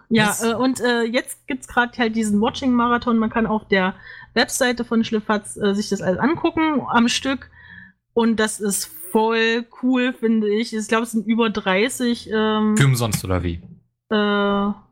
[0.09, 3.19] Ja, äh, und äh, jetzt gibt's gerade halt diesen Watching-Marathon.
[3.19, 3.95] Man kann auf der
[4.35, 7.51] Webseite von Schlifatz äh, sich das alles angucken am Stück.
[8.15, 10.75] Und das ist voll cool, finde ich.
[10.75, 12.31] Ich glaube, es sind über 30.
[12.33, 13.61] Ähm, Für umsonst oder wie?
[14.11, 14.17] Äh,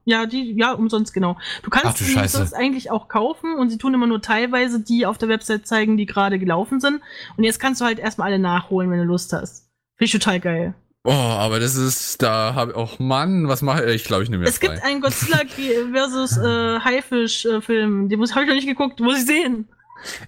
[0.07, 1.37] ja, die, ja, umsonst genau.
[1.62, 5.19] Du kannst sie sonst eigentlich auch kaufen und sie tun immer nur teilweise die auf
[5.19, 7.01] der Website zeigen, die gerade gelaufen sind.
[7.37, 9.71] Und jetzt kannst du halt erstmal alle nachholen, wenn du Lust hast.
[9.97, 10.75] Finde ich total geil.
[11.07, 13.97] Oh, aber das ist, da habe ich, oh Mann, was mache ich?
[13.97, 14.85] Ich glaube, ich nehme mir Es gibt frei.
[14.85, 15.41] einen Godzilla
[15.93, 18.09] versus äh, Haifisch-Film.
[18.09, 19.01] Den habe ich noch nicht geguckt.
[19.01, 19.69] Muss ich sehen.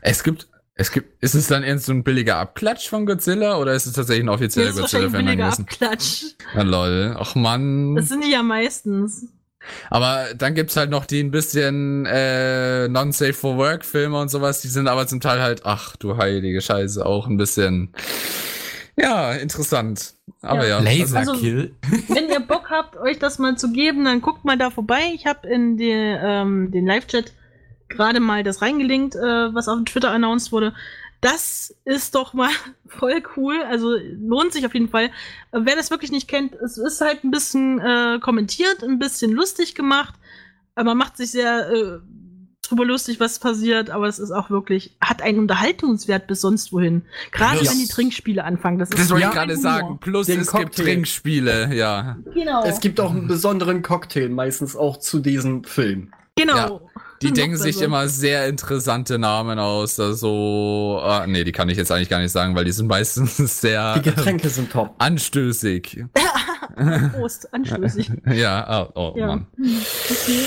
[0.02, 3.72] Es gibt, es gibt, ist es dann eher so ein billiger Abklatsch von Godzilla oder
[3.72, 5.62] ist es tatsächlich ein offizieller billiger gewesen?
[5.62, 6.24] Abklatsch.
[6.54, 7.16] Ja, lol.
[7.18, 7.96] Ach Mann.
[7.96, 9.26] Das sind die ja meistens.
[9.88, 14.60] Aber dann gibt's halt noch die ein bisschen äh, non-safe for work Filme und sowas,
[14.60, 17.92] die sind aber zum Teil halt, ach du heilige Scheiße, auch ein bisschen,
[18.96, 20.12] ja, interessant.
[20.42, 20.78] Aber ja.
[20.78, 21.74] Laserkill.
[22.08, 25.00] Wenn ihr Bock habt, euch das mal zu geben, dann guckt mal da vorbei.
[25.14, 27.32] Ich habe in die, ähm, den Live-Chat
[27.88, 30.74] gerade mal das reingelinkt, äh, was auf Twitter announced wurde.
[31.20, 32.50] Das ist doch mal
[32.86, 33.56] voll cool.
[33.68, 35.06] Also lohnt sich auf jeden Fall.
[35.52, 39.32] Äh, Wer das wirklich nicht kennt, es ist halt ein bisschen äh, kommentiert, ein bisschen
[39.32, 40.14] lustig gemacht.
[40.74, 41.98] Aber man macht sich sehr äh,
[42.68, 43.88] drüber lustig, was passiert.
[43.88, 47.02] Aber es ist auch wirklich, hat einen Unterhaltungswert bis sonst wohin.
[47.32, 47.70] Gerade Ja.
[47.70, 48.78] wenn die Trinkspiele anfangen.
[48.78, 49.98] Das, Das ist wollte ich gerade sagen.
[49.98, 50.82] Plus Den es gibt Cocktail.
[50.84, 52.18] Trinkspiele, ja.
[52.34, 52.62] Genau.
[52.64, 56.12] Es gibt auch einen besonderen Cocktail meistens auch zu diesem Film.
[56.36, 56.90] Genau.
[57.22, 59.98] Die denken sich immer sehr interessante Namen aus.
[60.00, 63.36] Also, ah, nee, die kann ich jetzt eigentlich gar nicht sagen, weil die sind meistens
[63.60, 64.94] sehr Die Getränke sind top.
[64.98, 66.04] anstößig.
[67.12, 68.10] Prost, anstößig.
[68.32, 69.26] Ja, ah, oh ja.
[69.26, 69.46] Mann.
[69.58, 70.42] Okay.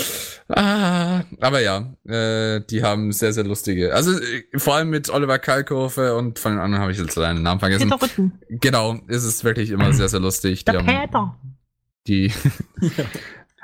[0.52, 3.94] Ah, aber ja, äh, die haben sehr, sehr lustige.
[3.94, 7.42] Also äh, vor allem mit Oliver Kalkofe und von den anderen habe ich jetzt seinen
[7.42, 7.88] Namen vergessen.
[7.90, 8.32] Peter Rütten.
[8.48, 10.64] Genau, ist es wirklich immer sehr, sehr lustig.
[10.64, 11.36] Die Der haben Peter.
[12.08, 12.32] die.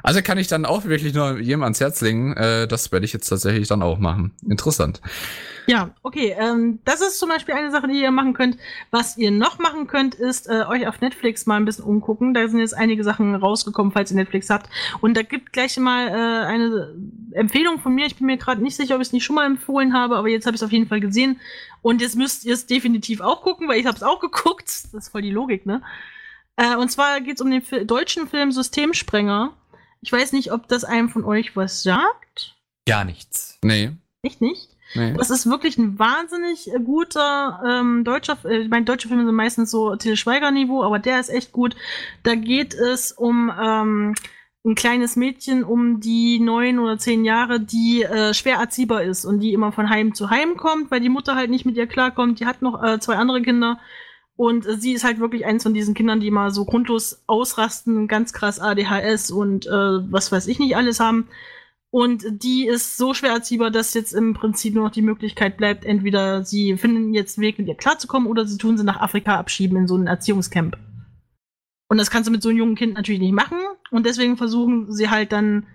[0.07, 2.33] Also kann ich dann auch wirklich nur jedem ans Herz legen.
[2.35, 4.33] Äh, das werde ich jetzt tatsächlich dann auch machen.
[4.49, 5.01] Interessant.
[5.67, 6.33] Ja, okay.
[6.39, 8.57] Ähm, das ist zum Beispiel eine Sache, die ihr machen könnt.
[8.93, 12.35] Was ihr noch machen könnt, ist äh, euch auf Netflix mal ein bisschen umgucken.
[12.35, 14.71] Da sind jetzt einige Sachen rausgekommen, falls ihr Netflix habt.
[15.01, 16.95] Und da gibt gleich mal äh, eine
[17.33, 18.07] Empfehlung von mir.
[18.07, 20.29] Ich bin mir gerade nicht sicher, ob ich es nicht schon mal empfohlen habe, aber
[20.29, 21.41] jetzt habe ich es auf jeden Fall gesehen.
[21.83, 24.69] Und jetzt müsst ihr es definitiv auch gucken, weil ich habe es auch geguckt.
[24.69, 25.83] Das ist voll die Logik, ne?
[26.55, 29.53] Äh, und zwar geht es um den Fi deutschen Film Systemsprenger.
[30.07, 32.55] Ich weiß nicht, ob das einem von euch was sagt.
[32.87, 33.59] Gar nichts.
[33.63, 33.91] Nee.
[34.23, 34.69] Echt nicht?
[34.95, 35.15] nee.
[35.15, 39.35] Das ist wirklich ein wahnsinnig äh, guter ähm, deutscher, äh, ich meine, deutsche Filme sind
[39.35, 41.75] meistens so Til Schweiger-Niveau, aber der ist echt gut.
[42.23, 44.15] Da geht es um ähm,
[44.65, 49.41] ein kleines Mädchen um die neun oder zehn Jahre, die äh, schwer erziehbar ist und
[49.41, 52.39] die immer von Heim zu Heim kommt, weil die Mutter halt nicht mit ihr klarkommt.
[52.39, 53.81] Die hat noch äh, zwei andere Kinder.
[54.37, 58.07] Und äh, sie ist halt wirklich eins von diesen Kindern, die mal so grundlos ausrasten,
[58.07, 61.29] ganz krass ADHS und äh, was weiß ich nicht alles haben.
[61.91, 65.85] Und die ist so schwer erziehbar, dass jetzt im Prinzip nur noch die Möglichkeit bleibt,
[65.85, 69.37] entweder sie finden jetzt einen Weg, mit ihr klarzukommen, oder sie tun sie nach Afrika
[69.39, 70.77] abschieben in so ein Erziehungscamp.
[71.89, 73.59] Und das kannst du mit so einem jungen Kind natürlich nicht machen.
[73.91, 75.67] Und deswegen versuchen sie halt dann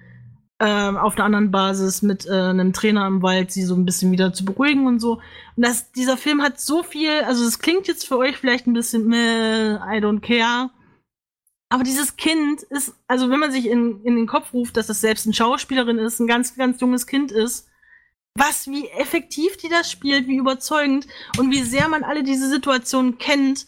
[0.62, 4.12] ähm, auf einer anderen Basis mit äh, einem Trainer im Wald sie so ein bisschen
[4.12, 5.14] wieder zu beruhigen und so.
[5.56, 8.74] Und das, dieser Film hat so viel, also es klingt jetzt für euch vielleicht ein
[8.74, 10.70] bisschen, I don't care.
[11.70, 15.02] Aber dieses Kind ist, also wenn man sich in, in den Kopf ruft, dass das
[15.02, 17.68] selbst eine Schauspielerin ist, ein ganz, ganz junges Kind ist,
[18.36, 21.08] was, wie effektiv die das spielt, wie überzeugend
[21.40, 23.66] und wie sehr man alle diese Situationen kennt.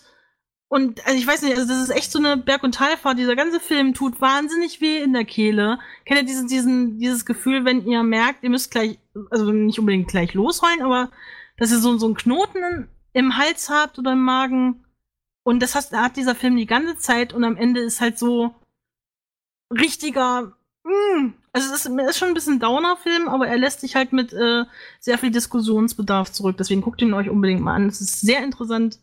[0.74, 3.20] Und also ich weiß nicht, also das ist echt so eine Berg- und Talfahrt.
[3.20, 5.78] Dieser ganze Film tut wahnsinnig weh in der Kehle.
[6.04, 8.98] Kennt ihr diesen, diesen, dieses Gefühl, wenn ihr merkt, ihr müsst gleich,
[9.30, 11.12] also nicht unbedingt gleich losheulen, aber
[11.58, 14.84] dass ihr so, so einen Knoten im Hals habt oder im Magen.
[15.44, 18.56] Und das hat, hat dieser Film die ganze Zeit und am Ende ist halt so
[19.72, 20.58] richtiger.
[20.84, 24.34] Mm, also es ist, ist schon ein bisschen Downer-Film, aber er lässt sich halt mit
[24.34, 24.66] äh,
[25.00, 26.58] sehr viel Diskussionsbedarf zurück.
[26.58, 27.90] Deswegen guckt ihn euch unbedingt mal an.
[27.90, 28.98] Es ist sehr interessant.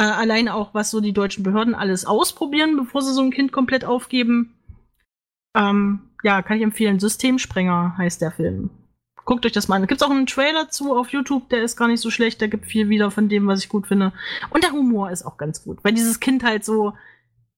[0.00, 3.52] Äh, alleine auch, was so die deutschen Behörden alles ausprobieren, bevor sie so ein Kind
[3.52, 4.54] komplett aufgeben.
[5.54, 6.98] Ähm, ja, kann ich empfehlen.
[6.98, 8.70] Systemsprenger heißt der Film.
[9.26, 9.82] Guckt euch das mal an.
[9.82, 12.40] Da gibt's auch einen Trailer zu auf YouTube, der ist gar nicht so schlecht.
[12.40, 14.14] Der gibt viel wieder von dem, was ich gut finde.
[14.48, 16.94] Und der Humor ist auch ganz gut, weil dieses Kind halt so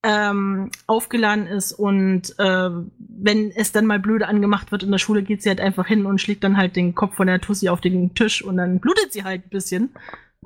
[0.02, 5.22] ähm, aufgeladen ist und äh, wenn es dann mal blöde angemacht wird in der Schule,
[5.22, 7.80] geht sie halt einfach hin und schlägt dann halt den Kopf von der Tussi auf
[7.80, 9.90] den Tisch und dann blutet sie halt ein bisschen.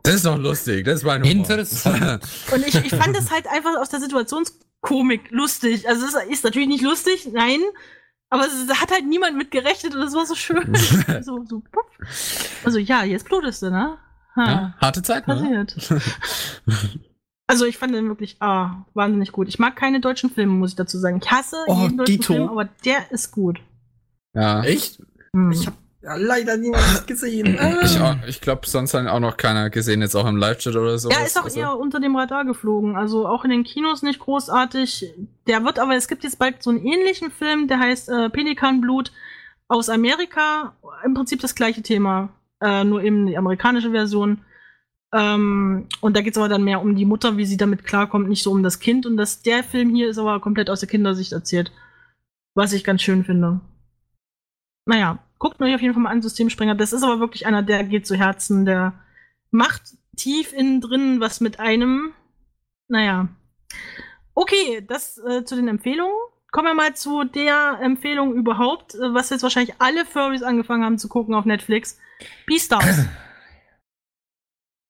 [0.06, 1.32] Das ist doch lustig, das ist mein Humor.
[1.32, 2.22] Interessant.
[2.54, 5.88] Und ich, ich fand es halt einfach aus der Situationskomik lustig.
[5.88, 7.60] Also es ist natürlich nicht lustig, nein.
[8.30, 10.74] Aber es hat halt niemand mit gerechnet und es war so schön.
[11.22, 11.86] so, so, puff.
[12.64, 13.98] Also ja, jetzt blutest du, ne?
[14.34, 15.34] Ha, ja, harte Zeit, ne?
[15.34, 16.02] passiert.
[17.48, 19.46] Also ich fand den wirklich ah, wahnsinnig gut.
[19.46, 21.20] Ich mag keine deutschen Filme, muss ich dazu sagen.
[21.22, 22.32] Ich hasse Oh, jeden deutschen Dito.
[22.32, 23.60] Film, aber der ist gut.
[24.34, 24.64] Ja.
[24.64, 25.00] Echt?
[25.32, 25.52] Hm.
[25.52, 25.76] Ich habe
[26.06, 27.58] ja, leider niemand gesehen.
[27.82, 30.98] Ich, auch- ich glaube, sonst hat auch noch keiner gesehen, jetzt auch im Live-Chat oder
[30.98, 31.08] so.
[31.08, 32.96] Der ist auch eher unter dem Radar geflogen.
[32.96, 35.12] Also auch in den Kinos nicht großartig.
[35.48, 39.10] Der wird aber, es gibt jetzt bald so einen ähnlichen Film, der heißt äh, Pelikanblut
[39.68, 40.76] aus Amerika.
[41.04, 42.28] Im Prinzip das gleiche Thema.
[42.60, 44.38] Äh, nur eben die amerikanische Version.
[45.12, 48.28] Ähm, und da geht es aber dann mehr um die Mutter, wie sie damit klarkommt,
[48.28, 49.06] nicht so um das Kind.
[49.06, 51.72] Und das, der Film hier ist aber komplett aus der Kindersicht erzählt.
[52.54, 53.60] Was ich ganz schön finde.
[54.88, 56.74] Naja, guckt euch auf jeden Fall mal an, Systemsprenger.
[56.74, 58.92] Das ist aber wirklich einer, der geht zu Herzen, der
[59.50, 59.82] macht
[60.16, 62.12] tief innen drin was mit einem.
[62.88, 63.28] Naja.
[64.34, 66.14] Okay, das äh, zu den Empfehlungen.
[66.52, 70.98] Kommen wir mal zu der Empfehlung überhaupt, äh, was jetzt wahrscheinlich alle Furries angefangen haben
[70.98, 71.98] zu gucken auf Netflix.
[72.46, 73.06] Beastars.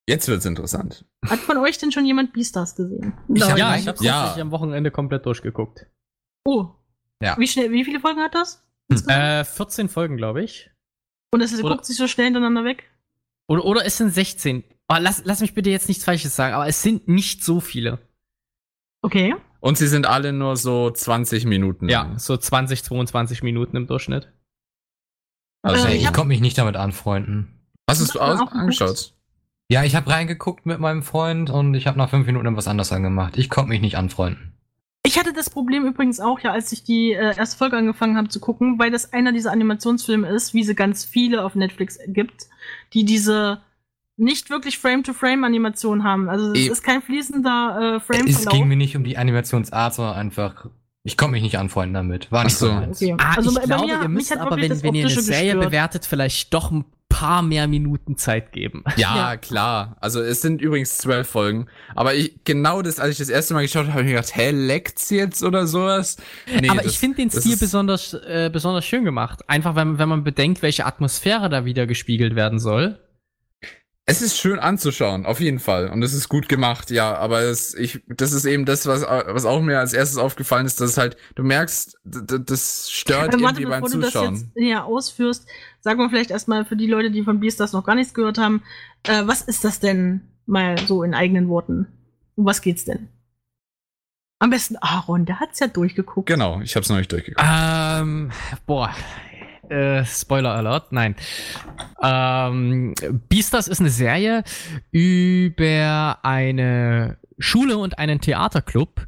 [0.09, 1.05] Jetzt wird's interessant.
[1.28, 3.14] Hat von euch denn schon jemand Beastars gesehen?
[3.34, 4.12] Ich hab ja, ich hab's Ja.
[4.12, 5.86] tatsächlich am Wochenende komplett durchgeguckt.
[6.44, 6.68] Oh.
[7.20, 7.36] Ja.
[7.38, 8.64] Wie schnell, wie viele Folgen hat das?
[9.09, 10.70] Äh, 14 Folgen, glaube ich.
[11.32, 12.91] Und es oder- guckt sich so schnell hintereinander weg?
[13.49, 14.64] Oder, oder es sind 16.
[14.89, 17.99] Oh, lass, lass mich bitte jetzt nichts Falsches sagen, aber es sind nicht so viele.
[19.03, 19.34] Okay.
[19.61, 21.89] Und sie sind alle nur so 20 Minuten.
[21.89, 24.32] Ja, so 20, 22 Minuten im Durchschnitt.
[25.62, 27.61] Also, Äh, ich ich konnte mich nicht damit anfreunden.
[27.91, 29.12] hast du angeschaut?
[29.68, 32.93] Ja, ich habe reingeguckt mit meinem Freund und ich habe nach fünf Minuten was anderes
[32.93, 33.37] angemacht.
[33.37, 34.56] Ich konnte mich nicht anfreunden.
[35.07, 38.29] Ich hatte das Problem übrigens auch, ja, als ich die äh, erste Folge angefangen habe
[38.29, 42.47] zu gucken, weil das einer dieser Animationsfilme ist, wie sie ganz viele auf Netflix gibt,
[42.93, 43.63] die diese
[44.17, 46.29] nicht wirklich Frame-to-Frame-Animation haben.
[46.29, 48.53] Also es ist kein fließender äh, Es Frame-Verlauf.
[48.53, 50.67] ging mir nicht um die Animationsart, sondern einfach,
[51.05, 52.33] ich konnte mich nicht anfreunden damit.
[52.33, 52.67] War nicht Ach so.
[52.67, 53.07] so.
[53.07, 53.15] Okay.
[53.19, 55.65] Ah, also ich bei, glaube, mir, ihr müsst aber, wenn, wenn ihr eine Serie gestört.
[55.67, 56.85] bewertet, vielleicht doch ein
[57.19, 58.85] paar mehr Minuten Zeit geben.
[58.97, 59.37] Ja, Ja.
[59.37, 59.97] klar.
[60.01, 61.67] Also es sind übrigens zwölf Folgen.
[61.95, 64.35] Aber ich, genau das, als ich das erste Mal geschaut habe, habe ich mir gedacht,
[64.37, 66.17] hä, leckt's jetzt oder sowas?
[66.61, 69.49] Nee, aber das- ich finde den Stil besonders, äh, besonders schön gemacht.
[69.49, 72.99] Einfach, wenn, wenn man bedenkt, welche Atmosphäre da wieder gespiegelt werden soll.
[74.09, 75.89] Es ist schön anzuschauen, auf jeden Fall.
[75.91, 77.17] Und es ist gut gemacht, ja.
[77.17, 80.81] Aber es, ich, das ist eben das, was, was auch mir als erstes aufgefallen ist,
[80.81, 84.35] dass es halt, du merkst, das stört Ähm, warte, irgendwie beim bevor du das Zuschauen.
[84.35, 85.49] jetzt ja, ausführst,
[85.87, 88.61] sagen wir vielleicht erstmal für die Leute, die von Beastars noch gar nichts gehört haben,
[89.05, 91.87] äh, was ist das denn mal so in eigenen Worten?
[92.34, 93.07] Um was geht's denn?
[94.41, 96.26] Am besten Aaron, der hat's ja durchgeguckt.
[96.26, 97.49] Genau, ich hab's noch nicht durchgeguckt.
[97.49, 98.32] Ähm,
[98.66, 98.91] boah.
[99.68, 101.14] Äh, Spoiler Alert, nein.
[102.03, 102.93] Ähm,
[103.28, 104.43] Beastars ist eine Serie
[104.91, 109.07] über eine Schule und einen Theaterclub,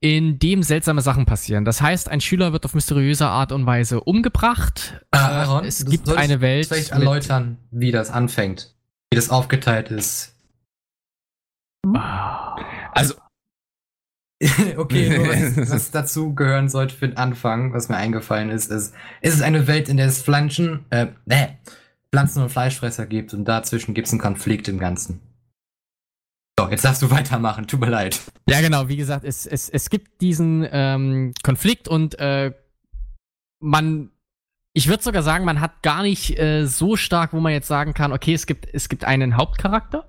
[0.00, 1.64] in dem seltsame Sachen passieren.
[1.64, 5.00] Das heißt, ein Schüler wird auf mysteriöse Art und Weise umgebracht.
[5.10, 6.66] Äh, Aaron, es gibt eine Welt.
[6.66, 8.74] Vielleicht erläutern, wie das anfängt.
[9.10, 10.34] Wie das aufgeteilt ist.
[12.92, 13.14] Also,
[14.76, 18.94] okay, nur was, was dazu gehören sollte für den Anfang, was mir eingefallen ist, ist,
[19.22, 21.48] ist es eine Welt, in der es Pflanzen, äh, äh,
[22.12, 25.20] Pflanzen und Fleischfresser gibt und dazwischen gibt es einen Konflikt im Ganzen.
[26.58, 28.20] So, jetzt darfst du weitermachen, tut mir leid.
[28.48, 32.52] Ja, genau, wie gesagt, es, es, es gibt diesen ähm, Konflikt und äh,
[33.60, 34.10] man,
[34.72, 37.92] ich würde sogar sagen, man hat gar nicht äh, so stark, wo man jetzt sagen
[37.92, 40.08] kann, okay, es gibt, es gibt einen Hauptcharakter.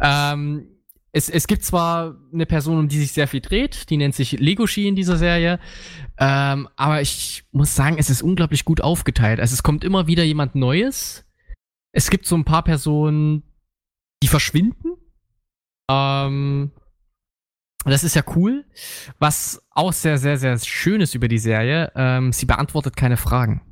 [0.00, 0.66] Ähm,
[1.12, 4.32] es, es gibt zwar eine Person, um die sich sehr viel dreht, die nennt sich
[4.32, 5.58] Legoshi in dieser Serie,
[6.18, 9.40] ähm, aber ich muss sagen, es ist unglaublich gut aufgeteilt.
[9.40, 11.24] Also es kommt immer wieder jemand Neues.
[11.92, 13.42] Es gibt so ein paar Personen,
[14.22, 14.96] die verschwinden.
[15.90, 16.70] Ähm,
[17.84, 18.64] das ist ja cool.
[19.18, 23.62] Was auch sehr, sehr, sehr schön ist über die Serie, ähm, sie beantwortet keine Fragen.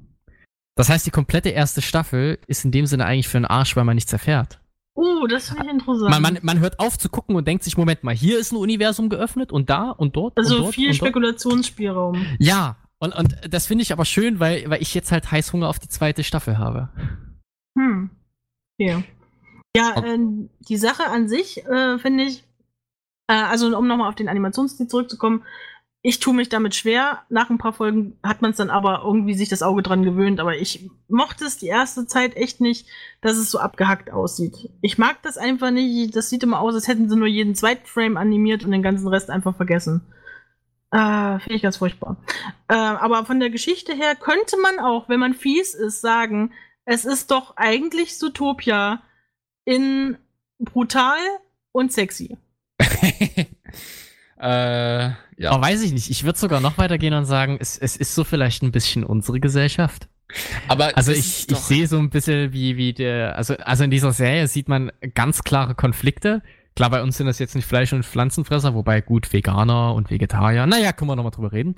[0.77, 3.85] Das heißt, die komplette erste Staffel ist in dem Sinne eigentlich für einen Arsch, weil
[3.85, 4.61] man nichts erfährt.
[4.95, 6.11] Oh, das finde ich interessant.
[6.11, 8.57] Man, man, man hört auf zu gucken und denkt sich, Moment mal, hier ist ein
[8.57, 10.95] Universum geöffnet und da und dort also und dort viel und.
[10.95, 12.27] Spekulationsspielraum.
[12.39, 15.79] Ja, und, und das finde ich aber schön, weil, weil ich jetzt halt Heißhunger auf
[15.79, 16.91] die zweite Staffel habe.
[17.79, 18.11] Hm.
[18.79, 19.05] Okay.
[19.77, 20.15] Ja, Okay.
[20.15, 22.45] ähm, die Sache an sich äh, finde ich,
[23.29, 25.45] äh, also um nochmal auf den Animationsstil zurückzukommen,
[26.03, 27.25] ich tue mich damit schwer.
[27.29, 30.41] Nach ein paar Folgen hat man es dann aber irgendwie sich das Auge dran gewöhnt.
[30.41, 32.87] Aber ich mochte es die erste Zeit echt nicht,
[33.21, 34.71] dass es so abgehackt aussieht.
[34.81, 36.17] Ich mag das einfach nicht.
[36.17, 39.09] Das sieht immer aus, als hätten sie nur jeden zweiten Frame animiert und den ganzen
[39.09, 40.01] Rest einfach vergessen.
[40.91, 42.17] Äh, Finde ich ganz furchtbar.
[42.69, 46.53] Äh, aber von der Geschichte her könnte man auch, wenn man fies ist, sagen,
[46.87, 49.03] es ist doch eigentlich Zootopia
[49.65, 50.17] in
[50.59, 51.19] brutal
[51.73, 52.37] und sexy.
[54.41, 55.51] äh, ja.
[55.51, 58.25] Aber weiß ich nicht, ich würde sogar noch weitergehen und sagen, es, es ist so
[58.25, 60.09] vielleicht ein bisschen unsere Gesellschaft.
[60.69, 64.13] Aber Also ich, ich sehe so ein bisschen wie, wie der, also, also in dieser
[64.13, 66.43] Serie sieht man ganz klare Konflikte.
[66.77, 70.67] Klar, bei uns sind das jetzt nicht Fleisch- und Pflanzenfresser, wobei gut, Veganer und Vegetarier.
[70.67, 71.75] Naja, können wir nochmal drüber reden.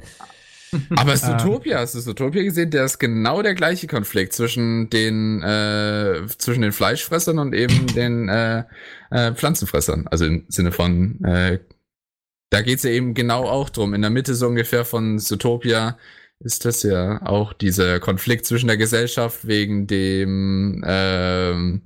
[0.96, 1.16] Aber Äh.
[1.16, 2.70] Zootopia, hast du Zootopia gesehen?
[2.70, 8.28] Der ist genau der gleiche Konflikt zwischen den äh, zwischen den Fleischfressern und eben den
[8.28, 8.64] äh,
[9.10, 10.06] äh, Pflanzenfressern.
[10.08, 11.58] Also im Sinne von, äh,
[12.50, 13.94] da geht's ja eben genau auch drum.
[13.94, 15.98] In der Mitte so ungefähr von Zootopia
[16.40, 21.82] ist das ja auch dieser Konflikt zwischen der Gesellschaft wegen dem ähm,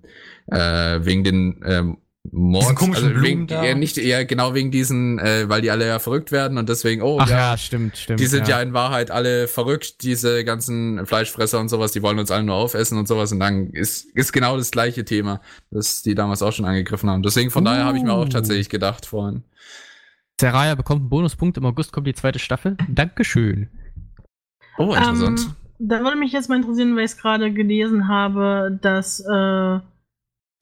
[0.51, 1.99] äh, wegen den ähm,
[2.33, 2.64] Mord.
[2.64, 3.64] Diese komischen also Blumen wegen, da.
[3.64, 7.03] ja, nicht, ja, genau wegen diesen, äh, weil die alle ja verrückt werden und deswegen,
[7.03, 8.20] oh, Ach ja, ja, stimmt, stimmt.
[8.20, 8.61] die sind ja.
[8.61, 12.99] in Wahrheit alle verrückt, diese ganzen Fleischfresser und sowas, die wollen uns alle nur aufessen
[12.99, 16.64] und sowas und dann ist, ist genau das gleiche Thema, das die damals auch schon
[16.64, 17.22] angegriffen haben.
[17.22, 18.29] Deswegen von daher habe ich mir auch Uh.
[18.29, 19.45] tatsächlich gedacht vorhin.
[20.41, 21.57] Seraya bekommt einen Bonuspunkt.
[21.57, 22.77] Im August kommt die zweite Staffel.
[22.89, 23.68] Dankeschön.
[24.79, 25.41] Oh, interessant.
[25.41, 29.79] Ähm, da würde mich jetzt mal interessieren, weil ich es gerade gelesen habe, dass äh,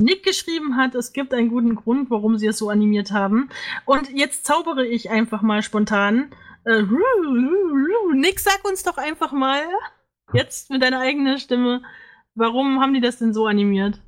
[0.02, 3.48] Nick geschrieben hat, es gibt einen guten Grund, warum sie es so animiert haben.
[3.84, 6.30] Und jetzt zaubere ich einfach mal spontan.
[6.64, 6.82] Äh,
[8.14, 9.62] Nick, sag uns doch einfach mal,
[10.32, 11.82] jetzt mit deiner eigenen Stimme,
[12.34, 14.00] warum haben die das denn so animiert?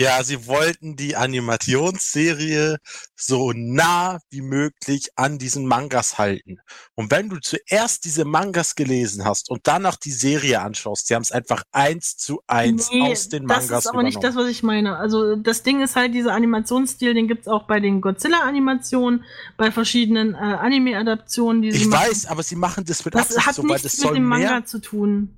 [0.00, 2.78] Ja, sie wollten die Animationsserie
[3.16, 6.56] so nah wie möglich an diesen Mangas halten.
[6.94, 11.20] Und wenn du zuerst diese Mangas gelesen hast und danach die Serie anschaust, sie haben
[11.20, 14.46] es einfach eins zu eins Nee, aus den das Mangas ist aber nicht das, übernommen.
[14.46, 14.96] was ich meine.
[14.96, 19.22] Also das Ding ist halt, dieser Animationsstil, den gibt's auch bei den Godzilla-Animationen,
[19.58, 22.08] bei verschiedenen äh, Anime-Adaptionen, Ich machen.
[22.08, 24.14] weiß, aber sie machen das mit Das Absicht hat so, weil nichts das mit soll
[24.14, 25.36] dem Manga zu tun.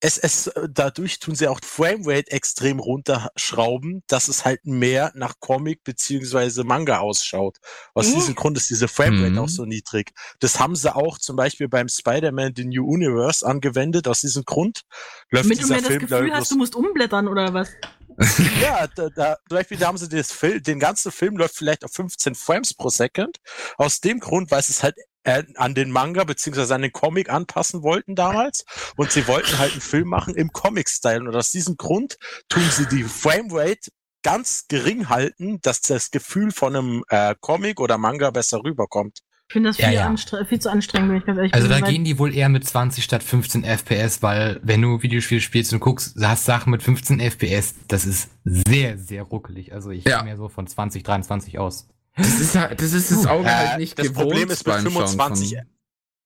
[0.00, 5.82] Es, es, dadurch tun sie auch Framerate extrem runterschrauben, dass es halt mehr nach Comic
[5.82, 7.58] beziehungsweise Manga ausschaut.
[7.94, 8.14] Aus Äh?
[8.14, 9.38] diesem Grund ist diese Framerate Mhm.
[9.38, 10.12] auch so niedrig.
[10.40, 14.06] Das haben sie auch zum Beispiel beim Spider-Man The New Universe angewendet.
[14.06, 14.82] Aus diesem Grund
[15.30, 17.52] läuft Damit du dieser mehr das Film Gefühl glaub ich, hast, du musst umblättern oder
[17.52, 17.70] was?
[18.60, 21.84] ja, da, da, zum Beispiel, da haben sie das Film, den ganzen Film läuft vielleicht
[21.84, 23.38] auf 15 Frames pro Second.
[23.76, 24.96] Aus dem Grund, weil sie es halt
[25.28, 28.64] äh, an den Manga beziehungsweise an den Comic anpassen wollten damals.
[28.96, 31.28] Und sie wollten halt einen Film machen im Comic-Style.
[31.28, 32.16] Und aus diesem Grund
[32.48, 33.90] tun sie die Framerate
[34.22, 39.20] ganz gering halten, dass das Gefühl von einem äh, Comic oder Manga besser rüberkommt.
[39.50, 40.06] Ich finde das Ja, viel, ja.
[40.06, 41.78] anstre- viel zu anstrengend, wenn ich ganz ehrlich Also bin.
[41.78, 45.40] da weil- gehen die wohl eher mit 20 statt 15 FPS, weil wenn du Videospiele
[45.40, 49.72] spielst und guckst, du hast Sachen mit 15 FPS, das ist sehr, sehr ruckelig.
[49.72, 50.18] Also ich Ja.
[50.22, 51.88] gehe mir so von 20, 23 aus.
[52.18, 54.74] Das ist, halt- das ist das Auge Äh, halt nicht das gewohnt Problem ist mit
[54.74, 55.66] beim Schauen 25 von-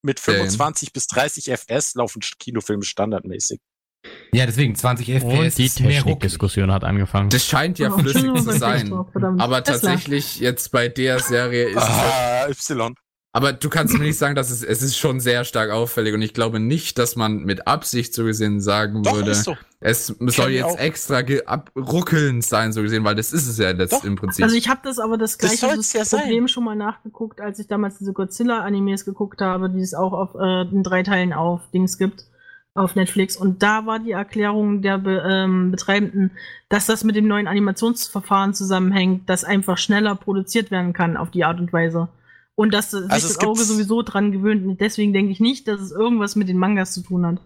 [0.03, 0.41] Mit Serien.
[0.43, 3.61] 25 bis 30 FPS laufen Kinofilme standardmäßig.
[4.35, 5.25] Ja, deswegen 20 FPS
[5.55, 5.69] Und die.
[5.69, 7.29] Technikdiskussion hat angefangen.
[7.31, 8.93] Das scheint ja Oh, flüssig zu sein.
[9.39, 12.95] Aber tatsächlich jetzt bei der Serie ist es Ah, Y.
[13.35, 16.21] Aber du kannst mir nicht sagen, dass es, es ist schon sehr stark auffällig und
[16.21, 19.57] ich glaube nicht, dass man mit Absicht so gesehen sagen Doch, würde, so.
[19.81, 23.95] es soll ich jetzt extra abruckelnd sein, so gesehen, weil das ist es ja jetzt
[23.95, 24.05] Doch.
[24.05, 24.45] im Prinzip.
[24.45, 26.49] Also ich habe das aber das Das gleiche soll's ja Problem sein.
[26.49, 30.63] schon mal nachgeguckt, als ich damals diese Godzilla-Animes geguckt habe, die es auch auf äh,
[30.71, 32.27] in drei Teilen auf Dings gibt,
[32.75, 33.39] auf Netflix.
[33.39, 36.33] Und da war die Erklärung der Be ähm, Betreibenden,
[36.69, 41.45] dass das mit dem neuen Animationsverfahren zusammenhängt, das einfach schneller produziert werden kann auf die
[41.45, 42.09] Art und Weise.
[42.55, 44.67] Und dass sich Also es das Auge sowieso dran gewöhnt.
[44.67, 47.41] Und deswegen denke ich nicht, dass es irgendwas mit den Mangas zu tun hat.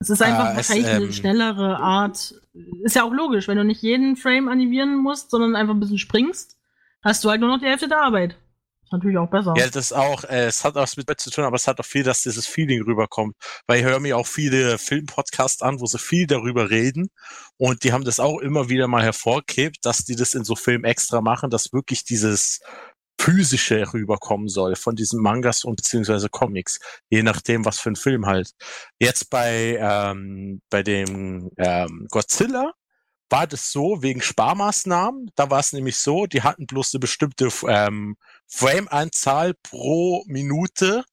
[0.00, 2.34] Es ist einfach Ah, es, wahrscheinlich eine ähm, schnellere Art.
[2.82, 5.98] Ist ja auch logisch, wenn du nicht jeden Frame animieren musst, sondern einfach ein bisschen
[5.98, 6.56] springst,
[7.02, 8.36] hast du halt nur noch die Hälfte der Arbeit.
[8.84, 9.54] Ist natürlich auch besser.
[9.56, 11.84] Ja, das auch, äh, es hat auch was mit zu tun, aber es hat auch
[11.84, 13.36] viel, dass dieses Feeling rüberkommt.
[13.66, 17.10] Weil ich höre mir auch viele Filmpodcasts an, wo sie viel darüber reden.
[17.58, 20.84] Und die haben das auch immer wieder mal hervorgehebt, dass die das in so Filmen
[20.84, 22.60] extra machen, dass wirklich dieses
[23.18, 26.78] physische rüberkommen soll von diesen Mangas und beziehungsweise Comics,
[27.10, 28.52] je nachdem, was für ein Film halt.
[28.98, 32.72] Jetzt bei ähm, bei dem ähm, Godzilla
[33.30, 35.30] war das so wegen Sparmaßnahmen.
[35.34, 38.16] Da war es nämlich so, die hatten bloß eine bestimmte ähm,
[38.46, 41.04] Frame-Anzahl pro Minute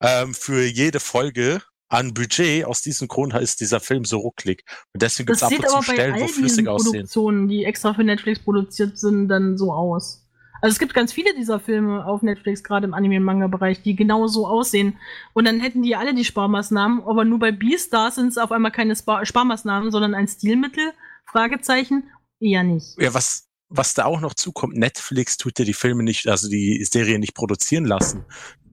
[0.00, 2.64] ähm, für jede Folge an Budget.
[2.64, 4.64] Aus diesem Grund ist dieser Film so rucklig.
[4.92, 6.40] Und deswegen gibt das es ab sieht und aber zu bei Stellen, all wo diesen
[6.40, 6.92] flüssig aussehen.
[6.92, 10.26] Produktionen, die extra für Netflix produziert sind, dann so aus.
[10.62, 13.96] Also es gibt ganz viele dieser Filme auf Netflix, gerade im Anime- und Manga-Bereich, die
[13.96, 14.98] genau so aussehen.
[15.32, 18.72] Und dann hätten die alle die Sparmaßnahmen, aber nur bei Beastars sind es auf einmal
[18.72, 20.92] keine Spar Sparmaßnahmen, sondern ein Stilmittel?
[21.24, 22.10] Fragezeichen?
[22.40, 22.96] Eher nicht.
[22.98, 26.84] Ja, was, was da auch noch zukommt, Netflix tut ja die Filme nicht, also die
[26.84, 28.24] Serie nicht produzieren lassen.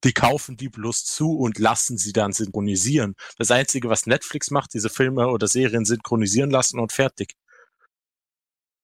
[0.03, 3.15] Die kaufen die bloß zu und lassen sie dann synchronisieren.
[3.38, 7.35] Das Einzige, was Netflix macht, diese Filme oder Serien synchronisieren lassen und fertig.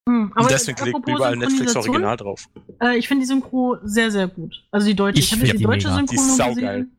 [0.07, 2.45] Hm, Und deswegen liegt überall Netflix Synchronisation, Original drauf.
[2.81, 4.63] Äh, ich finde die Synchro sehr, sehr gut.
[4.71, 5.19] Also die deutsche.
[5.19, 5.95] Ich habe find die die deutsche mega.
[5.97, 6.55] Synchro Die ist saugeil.
[6.55, 6.91] gesehen.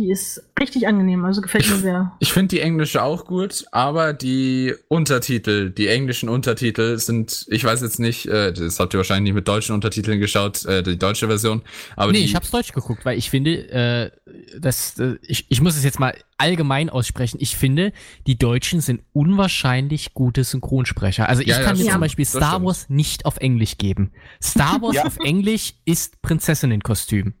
[0.00, 2.12] Die ist richtig angenehm, also gefällt mir sehr.
[2.18, 7.82] Ich finde die englische auch gut, aber die Untertitel, die englischen Untertitel sind, ich weiß
[7.82, 11.28] jetzt nicht, äh, das habt ihr wahrscheinlich nicht mit deutschen Untertiteln geschaut, äh, die deutsche
[11.28, 11.62] Version,
[11.94, 14.10] aber nee, die, ich hab's deutsch geguckt, weil ich finde, äh,
[14.58, 17.36] das, äh, ich, ich muss es jetzt mal allgemein aussprechen.
[17.40, 17.92] Ich finde,
[18.26, 21.28] die Deutschen sind unwahrscheinlich gute Synchronsprecher.
[21.28, 21.92] Also ich Ja, ja, kann mir stimmt.
[21.92, 22.64] zum Beispiel Star.
[22.64, 24.10] Wars nicht auf Englisch geben.
[24.42, 25.04] Star Wars Ja.
[25.04, 27.34] auf Englisch ist Prinzessinnenkostüm.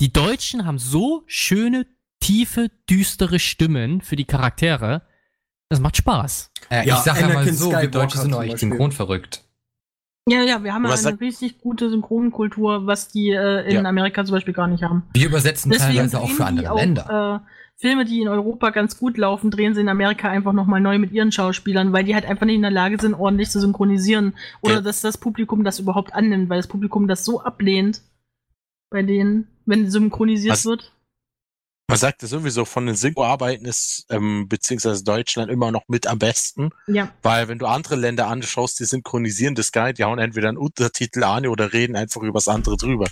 [0.00, 1.86] Die Deutschen haben so schöne,
[2.20, 5.02] tiefe, düstere Stimmen für die Charaktere.
[5.68, 6.50] Das macht Spaß.
[6.70, 8.70] Äh, Ja, ich sag ja mal so, wir Skywalker Deutsche sind zum euch Beispiel.
[8.70, 9.44] synchron verrückt.
[10.28, 13.88] Ja, ja, wir haben ja eine richtig gute Synchronkultur, was die äh, in Ja.
[13.88, 15.02] Amerika zum Beispiel gar nicht haben.
[15.12, 17.42] Wir übersetzen Deswegen teilweise auch für andere auch, Länder.
[17.44, 20.98] Äh, Filme, die in Europa ganz gut laufen, drehen sie in Amerika einfach nochmal neu
[20.98, 24.34] mit ihren Schauspielern, weil die halt einfach nicht in der Lage sind, ordentlich zu synchronisieren.
[24.62, 24.80] Oder Ja.
[24.80, 28.00] dass das Publikum das überhaupt annimmt, weil das Publikum das so ablehnt
[28.94, 30.92] bei denen, wenn synchronisiert Was- wird.
[31.88, 36.18] Man sagt ja sowieso, von den Synchroarbeiten ist ähm, beziehungsweise Deutschland immer noch mit am
[36.18, 37.12] besten, Ja.
[37.22, 40.56] weil wenn du andere Länder anschaust, die synchronisieren das gar nicht, die hauen entweder einen
[40.56, 43.06] Untertitel an oder reden einfach über das andere drüber.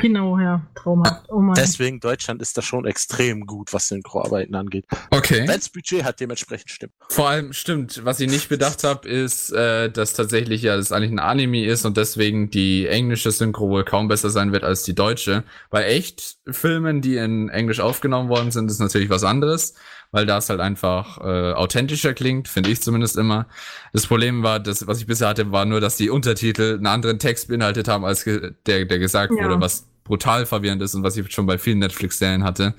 [0.00, 0.62] Genau, ja.
[0.74, 1.24] Traumhaft.
[1.28, 1.54] Oh Mann.
[1.54, 4.86] Deswegen Deutschland ist da schon extrem gut, was Synchroarbeiten angeht.
[5.10, 5.46] Okay.
[5.46, 6.92] Wenns Budget hat dementsprechend stimmt.
[7.08, 11.12] Vor allem stimmt, was ich nicht bedacht habe, ist, äh, dass tatsächlich ja das eigentlich
[11.12, 14.94] ein Anime ist und deswegen die englische Synchro wohl kaum besser sein wird als die
[14.94, 15.44] deutsche.
[15.70, 19.74] Bei echt Filmen, die in Englisch aufgenommen worden sind, ist natürlich was anderes,
[20.10, 23.46] weil das halt einfach äh, authentischer klingt, finde ich zumindest immer.
[23.92, 27.18] Das Problem war, das, was ich bisher hatte, war nur, dass die Untertitel einen anderen
[27.18, 29.44] Text beinhaltet haben, als der, der gesagt Ja.
[29.44, 32.74] wurde, was brutal verwirrend ist und was ich schon bei vielen Netflix-Serien hatte.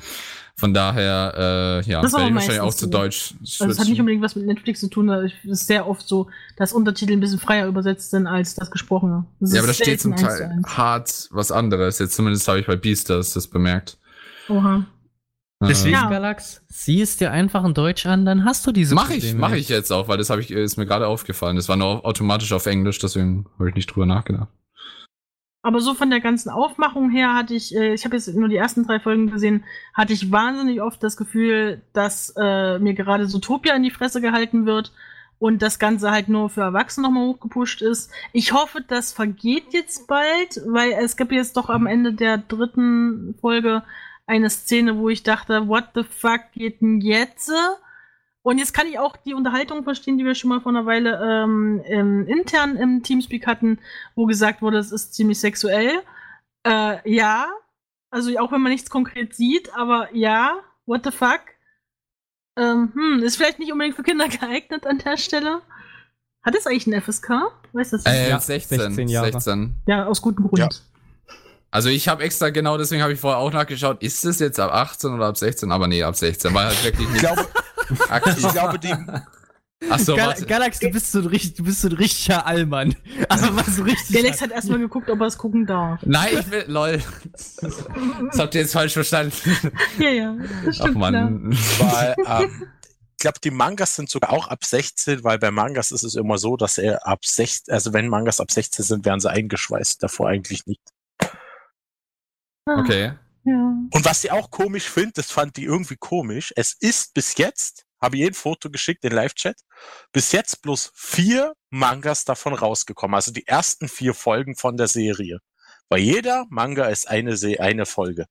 [0.55, 2.91] Von daher, äh, ja, Das werde ich wahrscheinlich auch zu so.
[2.91, 6.05] Deutsch Also es hat nicht unbedingt was mit Netflix zu tun, es ist sehr oft
[6.05, 6.27] so,
[6.57, 9.25] dass Untertitel ein bisschen freier übersetzt sind als das Gesprochene.
[9.39, 11.99] Das Ja, aber da steht zum Teil hart was anderes.
[11.99, 13.97] Jetzt zumindest habe ich bei Beastars das bemerkt.
[14.49, 14.86] Oha.
[15.62, 16.10] Deswegen, Ja.
[16.10, 19.39] Galax, sieh es dir einfach in Deutsch an, dann hast du diese Mache ich, Probleme
[19.39, 19.64] mache nicht.
[19.64, 21.57] ich jetzt auch, weil das habe ich ist mir gerade aufgefallen.
[21.57, 24.47] Das war nur automatisch auf Englisch, deswegen habe ich nicht drüber nachgedacht.
[25.62, 28.55] Aber so von der ganzen Aufmachung her hatte ich, äh, ich habe jetzt nur die
[28.55, 33.76] ersten drei Folgen gesehen, hatte ich wahnsinnig oft das Gefühl, dass äh, mir gerade Zootopia
[33.76, 34.93] in die Fresse gehalten wird
[35.38, 38.10] und das Ganze halt nur für Erwachsene nochmal hochgepusht ist.
[38.32, 43.36] Ich hoffe, das vergeht jetzt bald, weil es gibt jetzt doch am Ende der dritten
[43.41, 43.84] Folge
[44.30, 47.51] eine Szene, wo ich dachte, what the fuck geht denn jetzt?
[48.41, 51.19] Und jetzt kann ich auch die Unterhaltung verstehen, die wir schon mal vor einer Weile
[51.21, 53.80] ähm, im, intern im Teamspeak hatten,
[54.15, 56.01] wo gesagt wurde, es ist ziemlich sexuell.
[56.65, 57.47] Äh, ja,
[58.11, 61.41] also auch wenn man nichts konkret sieht, aber ja, what the fuck?
[62.57, 65.61] Ähm, hm, ist vielleicht nicht unbedingt für Kinder geeignet an der Stelle.
[66.43, 67.30] Hat es eigentlich ein FSK?
[67.73, 68.05] Weißt du das?
[68.05, 69.32] Äh, Ja, 16, 16 Jahre.
[69.32, 69.75] 16.
[69.88, 70.59] ja, aus gutem Grund.
[70.59, 70.69] Ja.
[71.72, 74.72] Also ich habe extra genau deswegen habe ich vorher auch nachgeschaut, ist es jetzt ab
[74.74, 75.72] 18 oder ab 16?
[75.72, 77.47] Aber nee, ab 16, weil halt wirklich Ich nicht glaube,
[78.09, 78.38] aktiv.
[78.38, 78.93] ich glaube, die,
[79.89, 80.45] Achso, Gal warte.
[80.45, 82.95] Galax, du bist so ein, richtig, du bist so ein richtiger Allmann.
[83.30, 84.15] Aber was so richtig.
[84.15, 86.01] Galax hat erstmal geguckt, ob er es gucken darf.
[86.03, 87.01] Nein, ich will, lol.
[87.61, 89.34] Das habt ihr jetzt falsch verstanden.
[89.97, 91.51] Ja, ja, das Ach man.
[91.80, 92.67] weil, ähm,
[93.11, 96.38] ich glaube, die Mangas sind sogar auch ab 16, weil bei Mangas ist es immer
[96.38, 100.28] so, dass er ab 16, also wenn Mangas ab 16 sind, werden sie eingeschweißt, davor
[100.28, 100.82] eigentlich nicht.
[102.78, 103.13] Ah, Okay.
[103.45, 103.53] Ja.
[103.91, 106.53] Und was ich auch komisch finde, das fand die irgendwie komisch.
[106.55, 109.55] Es ist bis jetzt, habe ich ein Foto geschickt in Live-Chat,
[110.11, 113.15] bis jetzt bloß vier Mangas davon rausgekommen.
[113.15, 115.39] Also die ersten vier Folgen von der Serie.
[115.88, 118.26] Bei jeder Manga ist eine, Se eine Folge.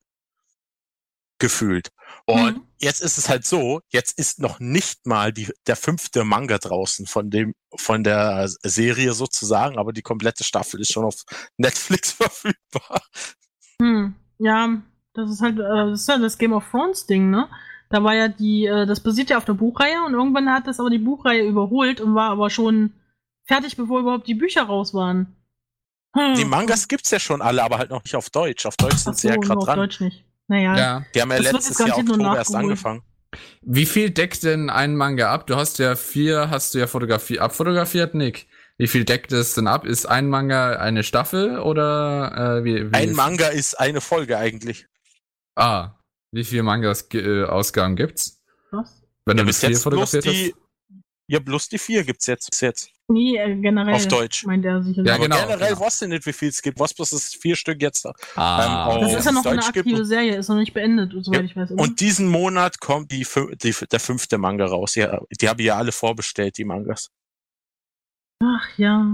[1.40, 1.90] Gefühlt.
[2.26, 2.66] Und Mhm.
[2.78, 7.06] jetzt ist es halt so, jetzt ist noch nicht mal die, der fünfte Manga draußen
[7.06, 11.22] von dem, von der Serie sozusagen, aber die komplette Staffel ist schon auf
[11.56, 13.02] Netflix verfügbar.
[13.80, 14.80] Hm, ja,
[15.14, 17.48] das ist halt, äh, das ist ja das Game of Thrones Ding, ne?
[17.90, 20.78] Da war ja die, äh, das basiert ja auf der Buchreihe und irgendwann hat das
[20.78, 22.92] aber die Buchreihe überholt und war aber schon
[23.46, 25.34] fertig, bevor überhaupt die Bücher raus waren.
[26.14, 26.34] Hm.
[26.34, 28.66] Die Mangas gibt's ja schon alle, aber halt noch nicht auf Deutsch.
[28.66, 29.78] Auf Deutsch Ach sind so, sie ja gerade auf dran.
[29.78, 30.24] Deutsch nicht.
[30.48, 30.76] Naja.
[30.76, 31.04] Ja.
[31.14, 33.02] Die haben ja Das letztes Jahr Oktober erst angefangen.
[33.60, 35.46] Wie viel deckt denn ein Manga ab?
[35.46, 38.48] Du hast ja vier, hast du ja fotografiert, abfotografiert, Nick.
[38.78, 39.84] Wie viel deckt es denn ab?
[39.84, 44.86] Ist ein Manga eine Staffel oder äh, wie, wie Ein Manga ist eine Folge eigentlich.
[45.56, 45.94] Ah,
[46.30, 48.40] wie viele Mangas äh, Ausgaben gibt's?
[48.70, 49.02] Was?
[49.26, 51.02] Wenn Ja, du bis vier jetzt bloß fotografiert die, hast?
[51.26, 52.90] ja, bloß die vier gibt's jetzt bis jetzt.
[53.10, 53.94] Nee, äh, generell.
[53.94, 54.44] Auf Deutsch.
[54.44, 55.02] Meint er sicher.
[55.02, 55.80] Ja, Aber genau, generell genau.
[55.80, 56.78] weißt du nicht, wie viel es gibt.
[56.78, 58.06] Was bloß ist vier Stück jetzt.
[58.36, 61.40] Ah, Ähm, Das ist ja noch Deutsch eine aktive Serie, ist noch nicht beendet, soweit
[61.40, 61.72] Ja, ich weiß.
[61.72, 61.82] oder?
[61.82, 63.26] Und diesen Monat kommt die,
[63.62, 64.94] die, der fünfte Manga raus.
[64.94, 67.10] Ja, die habe ich ja alle vorbestellt, die Mangas.
[68.40, 69.04] Ach ja.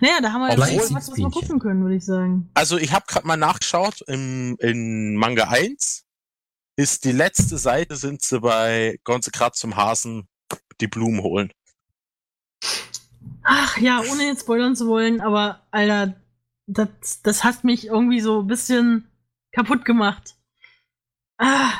[0.00, 2.50] Naja, da haben wir Obwohl- jetzt was, was wir gucken können, würde ich sagen.
[2.54, 6.04] Also ich habe gerade mal nachgeschaut, im, in Manga 1
[6.76, 10.28] ist die letzte Seite, sind sie bei Gonze gerade zum Hasen
[10.80, 11.52] die Blumen holen.
[13.42, 16.14] Ach ja, ohne jetzt spoilern zu wollen, aber Alter,
[16.66, 19.08] das, das hat mich irgendwie so ein bisschen
[19.52, 20.36] kaputt gemacht.
[21.38, 21.70] Ah,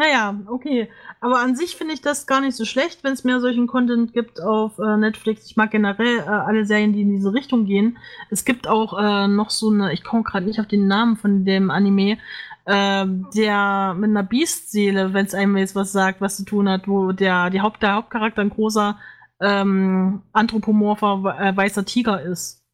[0.00, 0.88] naja, okay.
[1.20, 4.14] Aber an sich finde ich das gar nicht so schlecht, wenn es mehr solchen Content
[4.14, 5.44] gibt auf äh, Netflix.
[5.44, 7.98] Ich mag generell äh, alle Serien, die in diese Richtung gehen.
[8.30, 11.44] Es gibt auch äh, noch so eine, ich komme gerade nicht auf den Namen von
[11.44, 12.16] dem Anime,
[12.64, 16.88] äh, der mit einer Biestseele, wenn es einem jetzt was sagt, was zu tun hat,
[16.88, 18.98] wo der, die Haupt, der Hauptcharakter ein großer
[19.42, 22.64] ähm, anthropomorpher äh, weißer Tiger ist.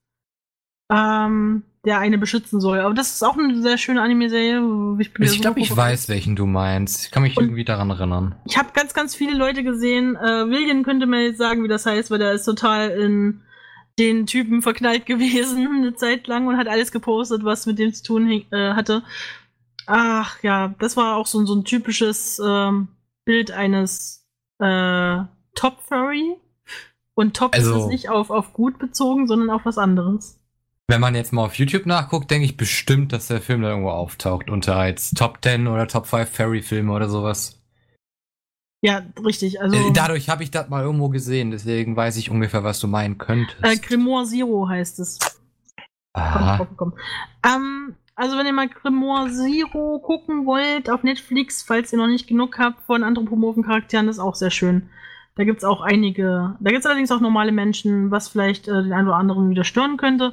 [0.93, 2.81] Ähm, der eine beschützen soll.
[2.81, 4.59] Aber das ist auch eine sehr schöne Anime-Serie.
[4.99, 7.07] Ich, bin Ich super glaube, ich weiß, welchen du meinst.
[7.07, 8.35] Ich kann mich Und- irgendwie daran erinnern.
[8.45, 10.17] Ich habe ganz, ganz viele Leute gesehen.
[10.17, 13.41] Äh, William könnte mir jetzt sagen, wie das heißt, weil der ist total in
[13.99, 18.03] den Typen verknallt gewesen eine Zeit lang und hat alles gepostet, was mit dem zu
[18.03, 19.03] tun äh, hatte.
[19.87, 22.89] Ach ja, das war auch so, so ein typisches ähm,
[23.25, 24.27] Bild eines
[24.59, 25.19] äh,
[25.55, 26.35] Top Furry.
[27.15, 30.36] Und Top ist Also- es nicht auf, auf gut bezogen, sondern auf was anderes.
[30.89, 33.91] Wenn man jetzt mal auf YouTube nachguckt, denke ich bestimmt, dass der Film da irgendwo
[33.91, 34.49] auftaucht.
[34.51, 37.61] Unter als Top 10 oder Top 5 Fairy-Filme oder sowas.
[38.83, 39.61] Ja, richtig.
[39.61, 42.87] Also Äh, Dadurch habe ich das mal irgendwo gesehen, deswegen weiß ich ungefähr, was du
[42.87, 43.65] meinen könntest.
[43.65, 45.19] äh, Grimoire Zero heißt es.
[46.13, 46.57] Aha.
[46.59, 46.95] drauf gekommen.
[47.45, 52.29] Ähm, also wenn ihr mal Grimoire Zero gucken wollt auf Netflix, falls ihr noch nicht
[52.29, 54.89] genug habt von anthropomorphen Charakteren, das ist auch sehr schön.
[55.35, 56.57] Da gibt's auch einige.
[56.61, 59.97] Da gibt's allerdings auch normale Menschen, was vielleicht äh, den einen oder anderen wieder stören
[59.97, 60.33] könnte.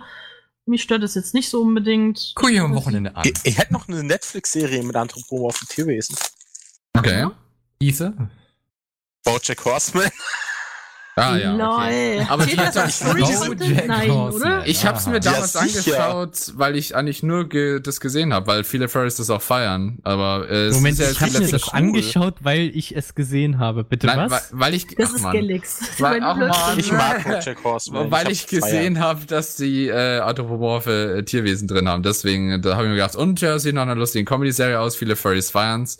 [0.65, 2.31] Mich stört es jetzt nicht so unbedingt.
[2.35, 3.23] Guck ich am Wochenende an.
[3.25, 6.15] Ich, ich hätte noch eine Netflix-Serie mit anthropomorphen Tierwesen.
[6.93, 7.27] Okay.
[7.81, 8.13] Hieße?
[9.23, 10.09] Bojack Horseman.
[11.15, 11.53] Ah, ja.
[11.53, 12.17] Okay.
[12.17, 12.25] Lol.
[12.29, 13.87] Aber die das hat doch-?
[13.87, 14.63] Nein, oder?
[14.65, 16.03] Ich hab's mir damals Ja, sicher.
[16.09, 19.99] angeschaut, weil ich eigentlich nur ge das gesehen habe, weil viele Furries das auch feiern.
[20.03, 21.69] Aber äh, es Moment, ist ja ich habe mir das cool.
[21.73, 23.83] angeschaut, weil ich es gesehen habe.
[23.83, 24.51] Bitte Nein, was?
[24.53, 25.23] Weil, weil ich, Das ach ist.
[25.23, 25.81] Galax.
[25.99, 26.79] Weil- ach Mann.
[26.79, 28.09] Ich mag Bojack Horseman.
[28.09, 32.01] Weil ich gesehen habe, dass die äh, anthropomorphe äh, Tierwesen drin haben.
[32.01, 35.15] Deswegen, da habe ich mir gedacht, und ja, sieht nach einer lustigen Comedy-Serie aus, viele
[35.15, 35.99] Furries feiern's.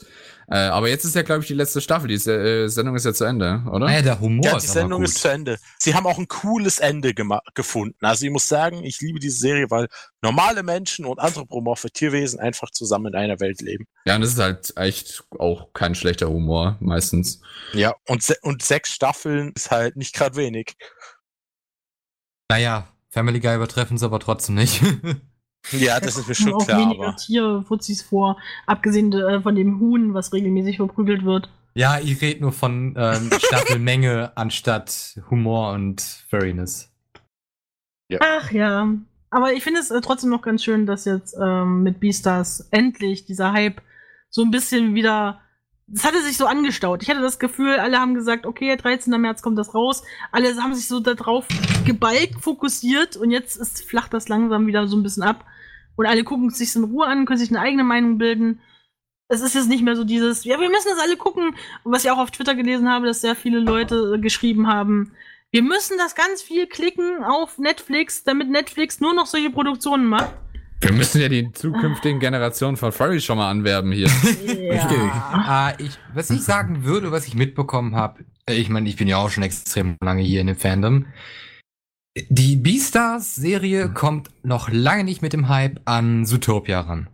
[0.50, 2.08] Äh, aber jetzt ist ja, glaube ich, die letzte Staffel.
[2.08, 3.86] Die äh, Sendung ist ja zu Ende, oder?
[3.86, 5.10] Naja, der Humor Ja, ist die aber Sendung gut.
[5.10, 5.58] ist zu Ende.
[5.80, 7.14] Sie haben auch ein cooles Ende
[7.54, 7.98] gefunden.
[8.02, 9.88] Also ich muss sagen, ich liebe diese Serie, weil
[10.22, 13.86] normale Menschen und anthropomorphe Tierwesen einfach zusammen in einer Welt leben.
[14.06, 17.42] Ja, und das ist halt echt auch kein schlechter Humor, meistens.
[17.74, 20.76] Ja, und, se und sechs Staffeln ist halt nicht gerade wenig.
[22.50, 24.82] Naja, Family Guy übertreffen sie aber trotzdem nicht.
[25.72, 29.80] Ja, das ist mir schon auch klar, weniger aber Tierfuzis vor, abgesehen äh, von dem
[29.80, 31.50] Huhn, was regelmäßig verprügelt wird.
[31.74, 36.92] ja, ich rede nur von ähm, Staffelmenge anstatt Humor und Furriness.
[38.20, 38.88] Ach ja.
[39.30, 43.26] Aber ich finde es äh, trotzdem noch ganz schön, dass jetzt ähm, mit Beastars endlich
[43.26, 43.82] dieser Hype
[44.30, 45.40] so ein bisschen wieder.
[45.96, 47.04] Es hatte sich so angestaut.
[47.04, 49.20] Ich hatte das Gefühl, alle haben gesagt, okay, 13.
[49.22, 50.04] März kommt das raus.
[50.32, 51.46] Alle haben sich so darauf
[51.86, 55.46] geballt fokussiert und jetzt ist, flacht das langsam wieder so ein bisschen ab.
[55.96, 58.62] Und alle gucken es sich in Ruhe an, können sich eine eigene Meinung bilden.
[59.28, 61.56] Es ist jetzt nicht mehr so dieses, ja, wir müssen das alle gucken.
[61.84, 65.12] Und was ich auch auf Twitter gelesen habe, dass sehr viele Leute geschrieben haben,
[65.52, 70.34] wir müssen das ganz viel klicken auf Netflix, damit Netflix nur noch solche Produktionen macht.
[70.84, 74.08] Wir müssen ja die zukünftigen Generationen von Furries schon mal anwerben hier.
[74.08, 75.00] Richtig.
[75.32, 79.18] Ah, ich, was ich sagen würde, was ich mitbekommen habe, ich meine, ich bin ja
[79.18, 81.06] auch schon extrem lange hier in dem Fandom.
[82.30, 87.08] Die Beastars-Serie kommt noch lange nicht mit dem Hype an Zootopia ran.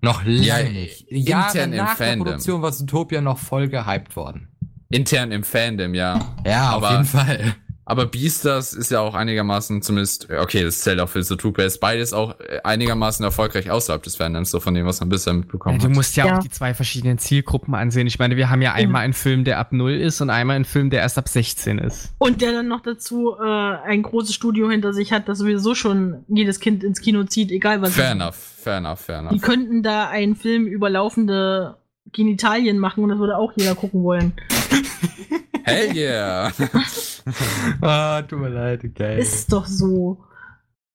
[0.00, 1.02] Noch lange Ja, nicht.
[1.08, 2.26] intern Jahre im nach der Fandom.
[2.26, 4.48] Produktion war Zootopia noch voll gehypt worden.
[4.88, 6.34] Intern im Fandom, ja.
[6.46, 7.54] Ja, Aber- auf jeden Fall.
[7.88, 12.12] Aber Beastars ist ja auch einigermaßen zumindest, okay, das zählt auch für Zootopia, ist beides
[12.12, 15.82] auch äh, einigermaßen erfolgreich außerhalb des Fandoms, so von dem, was man bisher mitbekommen Ja,
[15.82, 15.94] du hat.
[15.94, 16.36] musst ja, Ja.
[16.38, 18.08] auch die zwei verschiedenen Zielgruppen ansehen.
[18.08, 20.64] Ich meine, wir haben ja einmal einen Film, der ab 0 ist und einmal einen
[20.64, 22.12] Film, der erst ab 16 ist.
[22.18, 26.24] Und der dann noch dazu äh, ein großes Studio hinter sich hat, das sowieso schon
[26.26, 27.94] jedes Kind ins Kino zieht, egal was.
[27.94, 29.42] Fair enough, fair enough, fair Die enough.
[29.42, 31.76] könnten da einen Film über laufende
[32.10, 34.32] Genitalien machen und das würde auch jeder gucken wollen.
[35.62, 36.52] Hell yeah!
[37.82, 39.20] Ah, tut mir leid, okay.
[39.20, 40.24] Ist doch so.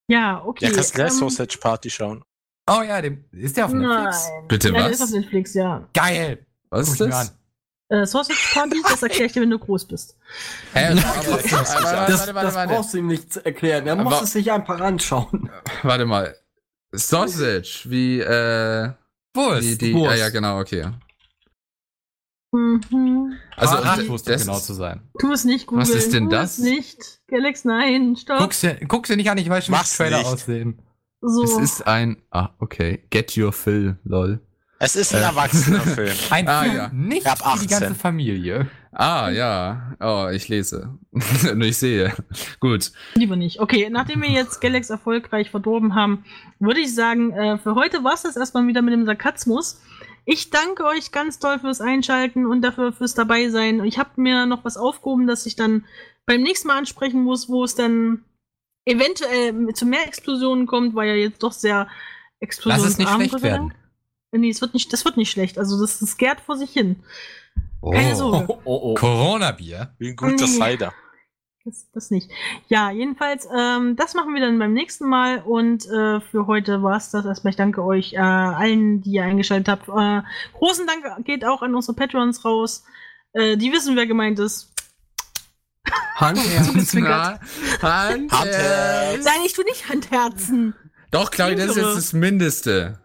[0.08, 0.66] Ja, okay.
[0.66, 2.24] ja, kannst du gleich ähm, Sausage Party schauen.
[2.70, 4.28] oh ja, dem, ist der auf Netflix?
[4.28, 4.48] Nein.
[4.48, 5.14] Bitte ja, der ist auf was?
[5.14, 5.88] Netflix, ja.
[5.94, 6.46] Geil.
[6.70, 7.30] Was Guck ist das?
[7.30, 7.36] an.
[7.98, 10.18] Äh, Sausage Party, das erkläre ich dir, wenn du groß bist.
[10.74, 11.54] Hä, aber, Das,
[11.84, 13.86] warte, warte, das brauchst du ihm nicht zu erklären.
[13.88, 15.50] Er muss es sich einfach anschauen.
[15.84, 16.36] warte mal.
[16.94, 18.92] Sausage, wie, äh,
[19.34, 19.64] Wurst.
[19.64, 20.12] die, die, Wurst.
[20.14, 20.88] ah, ja, genau, okay.
[22.52, 23.34] Mhm.
[23.56, 25.02] Also, Bratwurst, um das genau ist- zu sein.
[25.20, 25.84] Tu es nicht, Google.
[25.84, 26.58] Was ist denn tu das?
[26.58, 26.98] Es nicht.
[27.28, 28.40] Galax, nein, stopp.
[28.40, 30.28] Guck's dir, guck's dir nicht an, ich weiß schon, wie Trailer nicht.
[30.28, 30.82] aussehen.
[31.22, 31.44] so.
[31.44, 33.06] Es ist ein, ah, okay.
[33.10, 34.42] Get your fill, lol.
[34.84, 36.16] Es ist ein Erwachsener-Film.
[36.32, 36.90] Ein Ah, Film, ja.
[36.92, 37.96] nicht Ab für die ganze 18.
[37.96, 38.68] Familie.
[38.92, 39.96] Ah, ja.
[40.00, 40.98] Oh, ich lese.
[41.54, 42.12] Nur ich sehe.
[42.60, 42.92] Gut.
[43.14, 43.60] Lieber nicht.
[43.60, 46.26] Okay, nachdem wir jetzt Galax erfolgreich verdorben haben,
[46.60, 49.80] würde ich sagen, äh, für heute war es das erstmal wieder mit dem Sarkasmus.
[50.26, 53.82] Ich danke euch ganz doll fürs Einschalten und dafür fürs Dabeisein.
[53.82, 55.86] Und ich habe mir noch was aufgehoben, das ich dann
[56.26, 58.24] beim nächsten Mal ansprechen muss, wo es dann
[58.86, 61.92] eventuell zu mehr Explosionen kommt, weil ja jetzt doch sehr Lass
[62.40, 63.74] explosionsarm es nicht schlecht werden.
[64.32, 65.58] Nee, es wird nicht, das wird nicht schlecht.
[65.58, 67.04] Also das, das gärt vor sich hin.
[67.82, 67.92] Oh.
[67.92, 68.46] Keine Sorge.
[68.48, 68.94] Oh, oh, oh.
[68.94, 69.94] Corona-Bier.
[69.98, 70.60] Wie ein guter Nee.
[70.60, 70.94] Cider.
[71.64, 72.32] Das, das nicht.
[72.70, 77.12] Ja, jedenfalls, ähm, das machen wir dann beim nächsten Mal und äh, für heute war's
[77.12, 77.52] das erstmal.
[77.52, 79.88] Ich danke euch äh, allen, die ihr eingeschaltet habt.
[79.88, 80.24] Äh,
[80.58, 82.84] großen Dank geht auch an unsere Patrons raus.
[83.34, 84.74] Äh, die wissen, wer gemeint ist.
[86.66, 87.40] Zugezwinkert.
[87.82, 89.26] Hand, Handherz.
[89.26, 90.74] Nein, ich tu nicht Handherzen.
[91.12, 93.00] Doch, Claudia, das ist jetzt das Mindeste.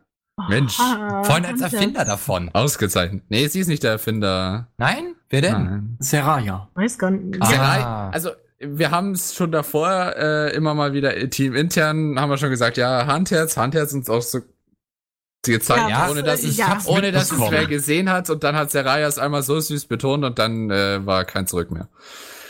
[0.49, 1.61] Mensch, Ah, Vorhin als.
[1.63, 2.51] Erfinder davon.
[2.53, 3.25] ausgezeichnet.
[3.31, 4.69] Nee, sie ist nicht der Erfinder.
[4.77, 5.15] Nein?
[5.31, 5.53] Wer denn?
[5.65, 5.97] Nein.
[5.99, 6.69] Seraya.
[6.75, 7.41] Weiß gar nicht.
[7.41, 7.47] Ah.
[7.47, 7.83] Serai,
[8.13, 12.51] also wir haben es schon davor äh, immer mal wieder äh, teamintern haben wir schon
[12.51, 14.41] gesagt, ja, Handherz, Handherz uns auch so
[15.45, 16.79] gezeigt, Ja, ohne dass es, ja.
[16.87, 20.25] ohne dass es wer gesehen hat und dann hat Seraya es einmal so süß betont
[20.25, 21.89] und dann äh, war kein Zurück mehr.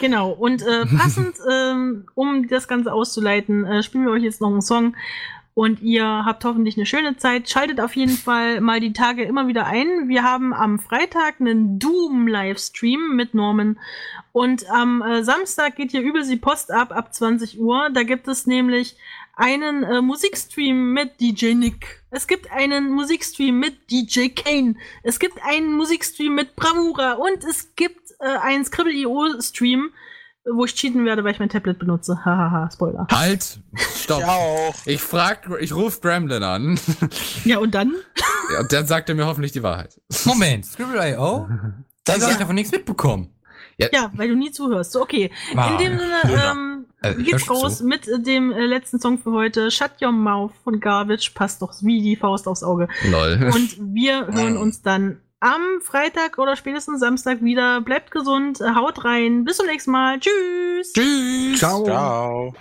[0.01, 4.51] Genau, und äh, passend, ähm, um das Ganze auszuleiten, äh, spielen wir euch jetzt noch
[4.51, 4.95] einen Song.
[5.57, 7.49] Und ihr habt hoffentlich eine schöne Zeit.
[7.49, 10.07] Schaltet auf jeden Fall mal die Tage immer wieder ein.
[10.07, 13.79] Wir haben am Freitag einen Doom-Livestream mit Norman.
[14.33, 17.89] Und am äh, Samstag geht hier übel die Post ab, ab 20 Uhr.
[17.89, 18.99] Da gibt es nämlich
[19.35, 22.03] einen äh, Musikstream mit DJ Nick.
[22.11, 24.75] Es gibt einen Musikstream mit DJ Kane.
[25.05, 27.13] Es gibt einen Musikstream mit Bravura.
[27.13, 29.89] Und es gibt äh, einen Scribble.io-Stream,
[30.53, 32.19] wo ich cheaten werde, weil ich mein Tablet benutze.
[32.25, 33.07] Hahaha, Spoiler.
[33.13, 33.59] Halt!
[33.97, 34.21] Stopp!
[34.21, 34.75] Ich auch.
[34.87, 36.79] Ich frag, ich ruf Gremlin an.
[37.45, 37.95] Ja, und dann?
[38.53, 40.01] Ja, und dann sagt er mir hoffentlich die Wahrheit.
[40.25, 41.49] Moment, Scribble.io?
[42.05, 43.33] Da habe ich davon nichts mitbekommen.
[43.79, 44.93] Ja, weil du nie zuhörst.
[44.93, 45.33] So, okay.
[45.57, 45.73] Ah.
[45.73, 46.53] In dem Sinne, Ja.
[46.53, 47.85] ähm, Also, geht's raus zu.
[47.85, 49.73] mit äh, dem äh, letzten Song für heute.
[49.73, 51.33] Shut Your Mouth von Garbage.
[51.35, 52.87] Passt doch wie die Faust aufs Auge.
[53.11, 53.51] Lol.
[53.53, 57.81] Und wir hören uns dann am Freitag oder spätestens Samstag wieder.
[57.81, 59.45] Bleibt gesund, haut rein.
[59.45, 60.19] Bis zum nächsten Mal.
[60.19, 60.93] Tschüss.
[60.93, 61.59] Tschüss!
[61.59, 61.85] Ciao.
[61.85, 62.53] Ciao.